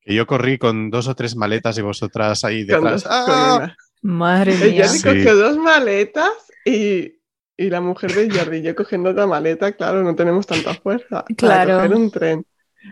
[0.00, 3.02] Que yo corrí con dos o tres maletas y vosotras ahí Con detrás.
[3.04, 3.76] dos- ¡Ah!
[4.02, 4.84] Madre El mía.
[4.86, 5.04] Jordi Sí.
[5.08, 6.30] cogió dos maletas
[6.64, 7.18] y,
[7.58, 11.24] y la mujer de Jordi y yo cogiendo otra maleta, claro, no tenemos tanta fuerza
[11.36, 11.72] Claro.
[11.72, 12.46] para coger un tren.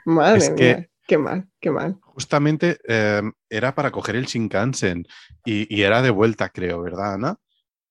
[0.05, 1.96] Madre Es que- mía, qué mal, qué mal.
[2.19, 5.07] Justamente eh, era para coger el Shinkansen
[5.45, 7.37] y, y era de vuelta, creo, ¿verdad, Ana?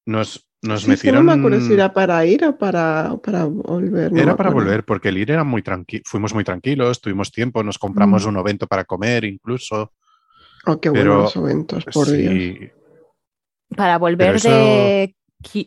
[0.06, 1.26] Nos, nos Sí, metieron.
[1.26, 4.12] no me acuerdo si era para ir o para, para volver.
[4.12, 6.04] no Era para volver, porque el ir era muy tranquilo.
[6.06, 8.30] Fuimos muy tranquilos, tuvimos tiempo, nos compramos Mm.
[8.30, 9.94] un ovento para comer incluso.
[10.66, 12.70] Oh, qué Pero- buenos eventos, por Dios.
[13.78, 15.16] Para volver eso- de,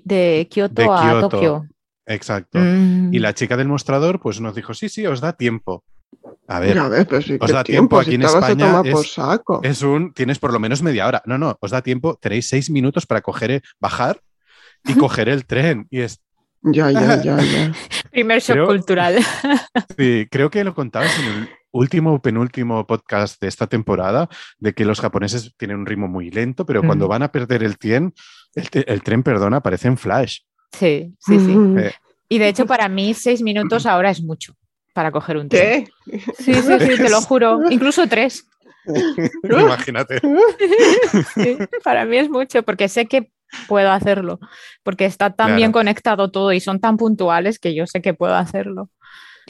[0.05, 1.21] de Kioto De a.
[1.31, 1.67] Tokio.
[2.05, 2.59] exacto.
[2.59, 3.15] Mm.
[3.15, 5.83] Y la chica del mostrador, pues nos dijo, sí, sí, os da tiempo.
[6.49, 9.05] A ver, Ya ves, pero sí, os da tiempo, tiempo si aquí en España, por
[9.05, 9.61] es- saco.
[9.63, 11.23] es un, tienes por lo menos media hora.
[11.27, 14.21] No, no, os da tiempo, tenéis seis minutos para coger, eh, bajar
[14.85, 15.87] y coger el tren.
[15.91, 16.21] Y es,
[16.63, 17.73] Ya, ya, ya, ya.
[18.11, 19.17] Primer shock Creo- cultural.
[19.97, 24.73] sí, creo que lo contabas en el último o penúltimo podcast de esta temporada, de
[24.75, 28.13] que los japoneses tienen un ritmo muy lento, pero cuando van a perder el tren,
[28.57, 30.41] el, tren, perdona, parece en flash.
[30.73, 31.55] Sí, sí, sí.
[31.79, 31.93] Eh,
[32.29, 34.55] Y de hecho, para mí, seis minutos ahora es mucho
[34.93, 35.87] para coger un tren.
[36.05, 36.19] ¿Qué?
[36.39, 37.61] Sí, sí, sí, te lo juro.
[37.71, 38.47] Incluso tres.
[39.45, 40.21] Imagínate.
[41.35, 43.31] Sí, para mí es mucho porque sé que
[43.69, 44.39] puedo hacerlo.
[44.83, 45.57] Porque está tan Claro.
[45.57, 48.91] bien conectado todo y son tan puntuales que yo sé que puedo hacerlo.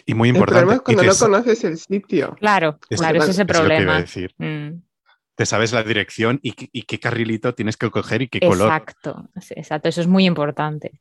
[0.07, 0.61] Y muy El importante.
[0.61, 2.37] problema es cuando no conoces el sitio.
[2.41, 4.01] Claro, es- claro, ese es el es lo que iba a problema.
[4.01, 4.35] decir.
[4.39, 4.83] Mm,
[5.37, 8.69] Te sabes la dirección y, qué- y qué carrilito tienes que coger y qué color.
[8.69, 9.89] exacto, exacto.
[9.89, 11.01] Eso es muy importante.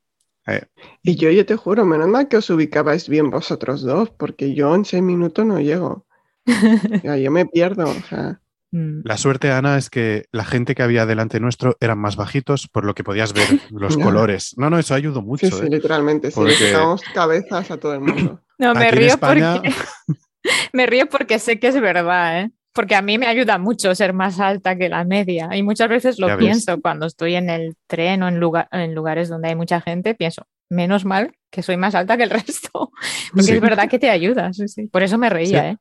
[1.03, 4.73] Y yo, yo te juro, menos mal que os ubicabais bien vosotros dos, porque yo
[4.73, 6.05] en seis minutos no llego.
[7.03, 7.89] Ya, yo me pierdo.
[7.89, 8.39] O sea,
[8.71, 12.67] Mm, La suerte, Ana, es que la gente que había delante nuestro eran más bajitos,
[12.67, 14.53] por lo que podías ver los colores.
[14.57, 15.47] No, no, eso ayudó mucho.
[15.47, 15.69] sí, sí, ¿eh?
[15.71, 16.29] literalmente.
[16.29, 18.43] Sí, Porque- le sacamos cabezas a todo el mundo.
[18.59, 19.73] No, me Aquí río España- porque
[20.73, 22.51] me río porque sé que es verdad, ¿eh?
[22.79, 25.49] Porque a mí me ayuda mucho ser más alta que la media.
[25.53, 26.45] Y muchas veces lo Ya ves.
[26.45, 30.15] pienso cuando estoy en el tren o en, lugar, en lugares donde hay mucha gente,
[30.15, 32.91] pienso, menos mal que soy más alta que el resto.
[33.31, 33.51] Porque Sí.
[33.53, 34.53] es verdad que te ayuda.
[34.53, 34.87] sí, sí.
[34.87, 35.67] Por eso me reía, Sí.
[35.67, 35.77] ¿eh?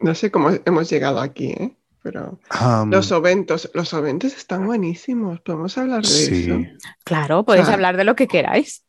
[0.00, 1.76] No sé cómo hemos llegado aquí, ¿eh?
[2.02, 2.40] Pero
[2.90, 5.40] los eventos, los eventos están buenísimos.
[5.42, 6.50] Podemos hablar de sí.
[6.50, 6.58] eso.
[7.04, 8.84] Claro, podéis sea, hablar de lo que queráis.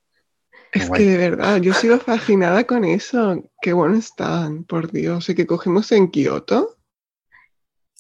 [0.71, 1.01] Es Guay.
[1.03, 3.43] que de verdad, yo sigo fascinada con eso.
[3.61, 5.27] Qué bueno están, por Dios.
[5.29, 6.77] Y que cogimos en Kioto.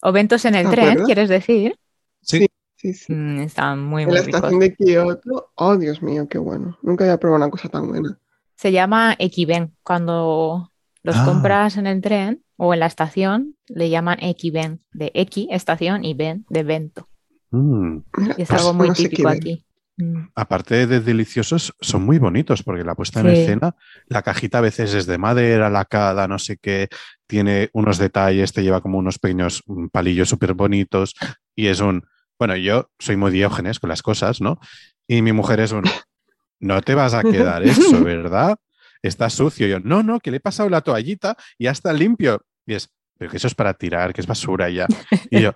[0.01, 1.03] O eventos en el ¿De tren?
[1.05, 1.75] ¿quieres decir?
[2.21, 2.47] Sí,
[2.77, 3.11] Sí, sí.
[3.13, 4.37] Mm, están muy, En muy la ricos.
[4.37, 5.51] estación de Kioto.
[5.55, 6.77] Oh, Dios mío, qué bueno.
[6.81, 8.17] Nunca había probado una cosa tan buena.
[8.55, 9.75] Se llama Equiven.
[9.83, 10.71] Cuando
[11.03, 11.25] los Ah.
[11.25, 14.81] compras en el tren o en la estación, le llaman Equiven.
[14.93, 17.09] De Equi, estación, y Ven, de evento.
[17.51, 17.97] Mm.
[18.17, 19.65] Mira, Y es pues algo muy no típico aquí.
[19.99, 20.29] Mm.
[20.33, 23.75] Aparte de deliciosos, son muy bonitos porque la puesta en escena,
[24.07, 26.87] la cajita a veces es de madera, lacada, no sé qué,
[27.27, 31.15] tiene unos detalles, te lleva como unos pequeños mm, palillos súper bonitos
[31.53, 32.05] y es un,
[32.37, 34.59] bueno, yo soy muy diógenes con las cosas, ¿no?
[35.05, 35.83] Y mi mujer es un,
[36.61, 38.57] no te vas a quedar eso, ¿verdad?
[39.01, 39.67] Está sucio.
[39.67, 42.41] Y yo, no, no, que le he pasado la toallita y ya está limpio.
[42.65, 44.87] Y es, pero que eso es para tirar, que es basura ya.
[45.29, 45.53] Y yo,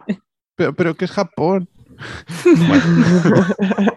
[0.56, 1.70] pero, pero que es Japón.
[2.68, 2.84] Bueno,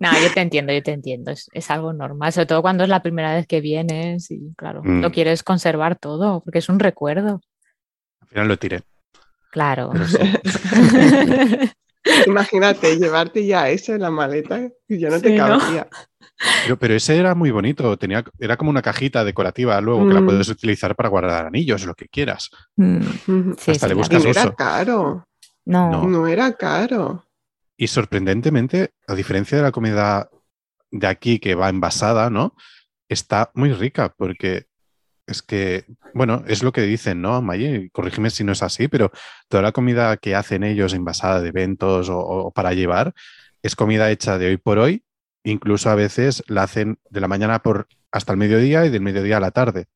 [0.00, 1.30] No, yo te entiendo, yo te entiendo.
[1.30, 4.82] Es, es algo normal, sobre todo cuando es la primera vez que vienes y, claro,
[4.84, 5.00] Mm.
[5.00, 7.40] lo quieres conservar todo porque es un recuerdo.
[8.20, 8.82] al final lo tiré.
[9.50, 9.92] Claro.
[10.06, 10.18] Sí.
[12.26, 15.86] Imagínate llevarte ya eso en la maleta y ya no te cabría.
[16.64, 20.20] Pero, pero ese era muy bonito, tenía, era como una cajita decorativa luego que la
[20.20, 20.26] Mm.
[20.26, 22.50] puedes utilizar para guardar anillos, lo que quieras.
[22.76, 23.00] Mm,
[23.58, 24.42] sí, Hasta sí, le buscas verdad.
[24.42, 24.56] era uso.
[24.56, 25.26] caro.
[25.66, 26.06] No, No.
[26.08, 27.23] No era caro.
[27.76, 30.30] Y sorprendentemente, a diferencia de la comida
[30.90, 32.54] de aquí que va envasada, ¿no?
[33.08, 34.66] Está muy rica porque
[35.26, 37.90] es que, bueno, es lo que dicen, ¿no, Maye?
[37.92, 39.10] Corrígeme si no es así, pero
[39.48, 43.14] toda la comida que hacen ellos envasada de eventos o, o para llevar
[43.62, 45.02] es comida hecha de hoy por hoy.
[45.42, 49.38] Incluso a veces la hacen de la mañana por hasta el mediodía y del mediodía
[49.38, 49.86] a la tarde.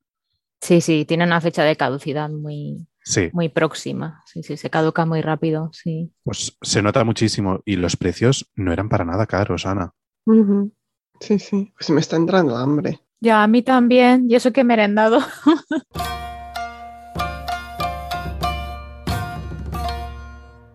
[0.60, 4.22] sí, sí, tiene una fecha de caducidad muy, Sí, muy próxima.
[4.26, 6.12] Sí, sí, se caduca muy rápido, sí.
[6.24, 9.94] pues se nota muchísimo y los precios no eran para nada caros, Ana.
[10.26, 10.74] Ujú.
[11.18, 11.72] Sí, sí.
[11.74, 13.00] Pues me está entrando hambre.
[13.20, 15.20] Ya, a mí también, y eso que he merendado.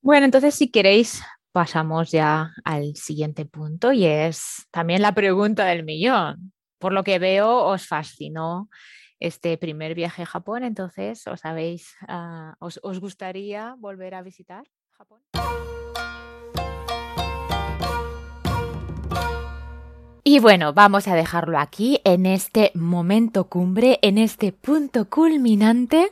[0.05, 1.21] Bueno, entonces si queréis
[1.53, 6.51] pasamos ya al siguiente punto y es también la pregunta del millón.
[6.77, 8.69] Por lo que veo, os fascinó
[9.23, 15.21] este primer viaje a Japón, entonces os ah, os, os gustaría volver a visitar Japón.
[20.25, 26.11] Y bueno, vamos a dejarlo aquí en este momento cumbre, en este punto culminante,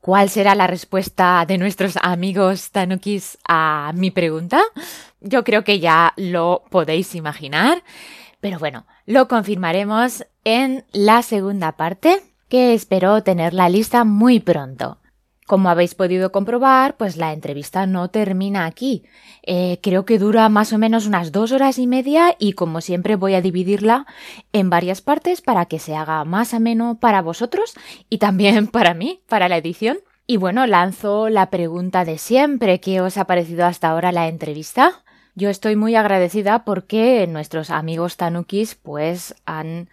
[0.00, 4.62] ¿Cuál será la respuesta de nuestros amigos tanukis a mi pregunta?
[5.20, 7.82] Yo creo que ya lo podéis imaginar,
[8.40, 14.98] pero bueno, lo confirmaremos en la segunda parte, que espero tenerla lista muy pronto.
[15.48, 19.04] Como habéis podido comprobar, pues la entrevista no termina aquí.
[19.42, 23.16] Eh, creo que dura más o menos unas dos horas y media y como siempre
[23.16, 24.04] voy a dividirla
[24.52, 27.72] en varias partes para que se haga más ameno para vosotros
[28.10, 30.00] y también para mí, para la edición.
[30.26, 32.80] Y bueno, lanzo la pregunta de siempre.
[32.80, 35.02] ¿Qué os ha parecido hasta ahora la entrevista?
[35.34, 39.88] Yo estoy muy agradecida porque nuestros amigos tanukis pues han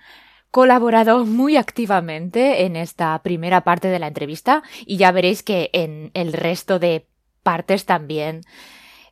[0.55, 6.11] colaborado muy activamente en esta primera parte de la entrevista y ya veréis que en
[6.13, 7.09] el resto de
[7.43, 8.39] partes también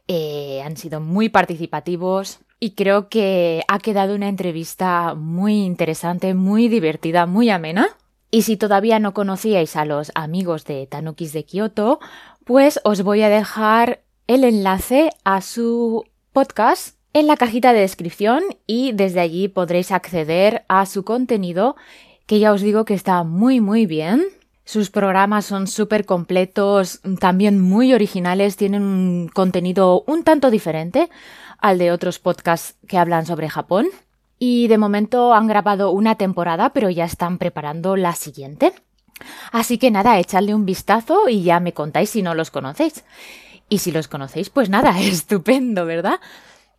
[0.07, 6.69] eh, han sido muy participativos y creo que ha quedado una entrevista muy interesante, muy
[6.69, 7.89] divertida, muy amena.
[8.31, 11.99] Y si todavía no conocíais a los amigos de Tanukis de Kioto,
[12.45, 18.43] pues os voy a dejar el enlace a su podcast en la cajita de descripción
[18.67, 21.75] y desde allí podréis acceder a su contenido
[22.25, 24.23] que ya os digo que está muy muy bien.
[24.65, 31.09] Sus programas son súper completos, también muy originales, tienen un contenido un tanto diferente
[31.59, 33.87] al de otros podcasts que hablan sobre Japón.
[34.39, 38.73] Y de momento han grabado una temporada, pero ya están preparando la siguiente.
[39.51, 43.03] Así que nada, echadle un vistazo y ya me contáis si no los conocéis.
[43.69, 46.19] Y si los conocéis, pues nada, estupendo, ¿verdad?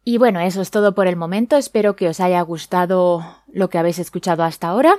[0.04, 1.56] Y bueno, eso es todo por el momento.
[1.56, 4.98] Espero que os haya gustado lo que habéis escuchado hasta ahora.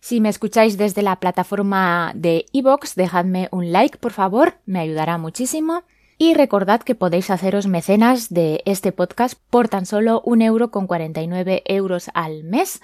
[0.00, 5.18] Si me escucháis desde la plataforma de iVoox, dejadme un like, por favor, me ayudará
[5.18, 5.84] muchísimo.
[6.18, 10.86] Y recordad que podéis haceros mecenas de este podcast por tan solo un euro con
[10.86, 12.80] 49 euros al mes.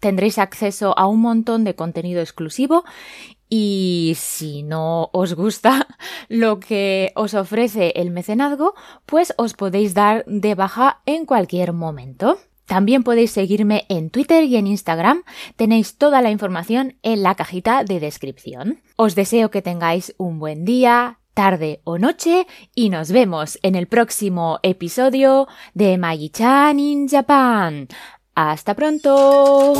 [0.00, 2.84] Tendréis acceso a un montón de contenido exclusivo
[3.50, 5.86] y si no os gusta
[6.28, 8.74] lo que os ofrece el mecenazgo,
[9.04, 12.38] pues os podéis dar de baja en cualquier momento.
[12.64, 15.24] También podéis seguirme en Twitter y en Instagram.
[15.56, 18.80] Tenéis toda la información en la cajita de descripción.
[18.94, 23.88] Os deseo que tengáis un buen día, tarde o noche y nos vemos en el
[23.88, 27.88] próximo episodio de Magi-chan in Japan.
[28.36, 29.74] ¡Hasta pronto!